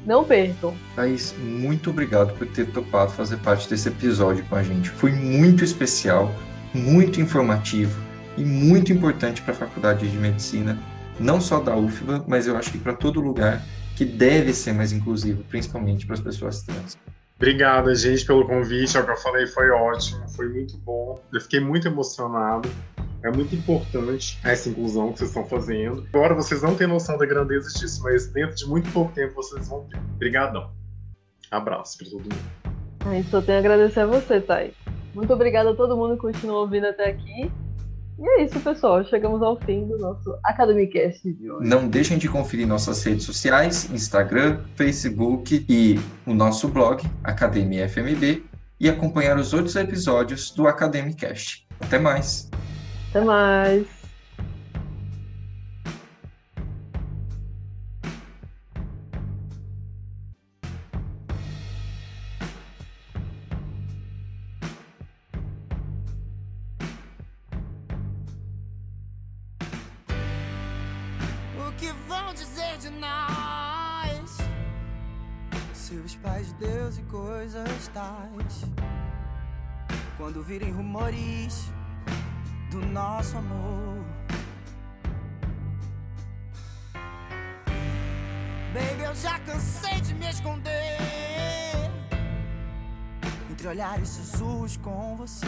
[0.06, 0.76] não percam.
[0.96, 4.90] Thaís, muito obrigado por ter topado fazer parte desse episódio com a gente.
[4.90, 6.34] Foi muito especial,
[6.74, 8.00] muito informativo
[8.38, 10.78] e muito importante para a Faculdade de Medicina,
[11.20, 13.62] não só da UFBA, mas eu acho que para todo lugar
[13.96, 16.98] que deve ser mais inclusivo, principalmente para as pessoas trans.
[17.36, 18.98] Obrigada, gente, pelo convite.
[18.98, 21.22] É o que eu falei, foi ótimo, foi muito bom.
[21.34, 22.70] Eu fiquei muito emocionado.
[23.22, 26.08] É muito importante essa inclusão que vocês estão fazendo.
[26.14, 29.68] Agora vocês não têm noção da grandeza disso, mas dentro de muito pouco tempo vocês
[29.68, 30.00] vão ter.
[30.16, 30.72] Obrigadão.
[31.52, 32.36] Abraço para todo mundo.
[33.06, 34.74] Ai, só tenho a agradecer a você, Thay.
[35.14, 37.52] Muito obrigada a todo mundo que continua ouvindo até aqui.
[38.20, 39.04] E é isso, pessoal.
[39.06, 41.68] Chegamos ao fim do nosso Academicast de hoje.
[41.68, 48.44] Não deixem de conferir nossas redes sociais, Instagram, Facebook e o nosso blog, Academia FMB,
[48.80, 51.66] e acompanhar os outros episódios do Academicast.
[51.80, 52.50] Até mais!
[53.10, 54.00] Até mais.
[71.78, 74.38] Que vão dizer de nós?
[75.74, 78.66] Seus pais, Deus e coisas tais.
[80.18, 81.72] Quando virem rumores
[82.70, 84.06] do nosso amor.
[88.74, 90.98] Baby, eu já cansei de me esconder
[93.50, 95.48] entre olhares sussurros com você.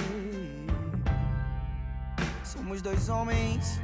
[2.43, 3.79] Somos dois homens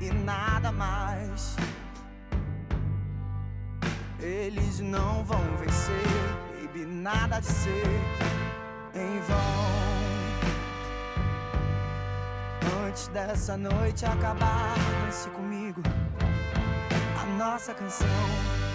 [0.00, 1.56] e nada mais.
[4.20, 7.86] Eles não vão vencer, baby, nada de ser
[8.94, 9.79] em vão
[12.90, 14.74] antes dessa noite acabar,
[15.04, 15.80] dance comigo
[17.22, 18.69] a nossa canção.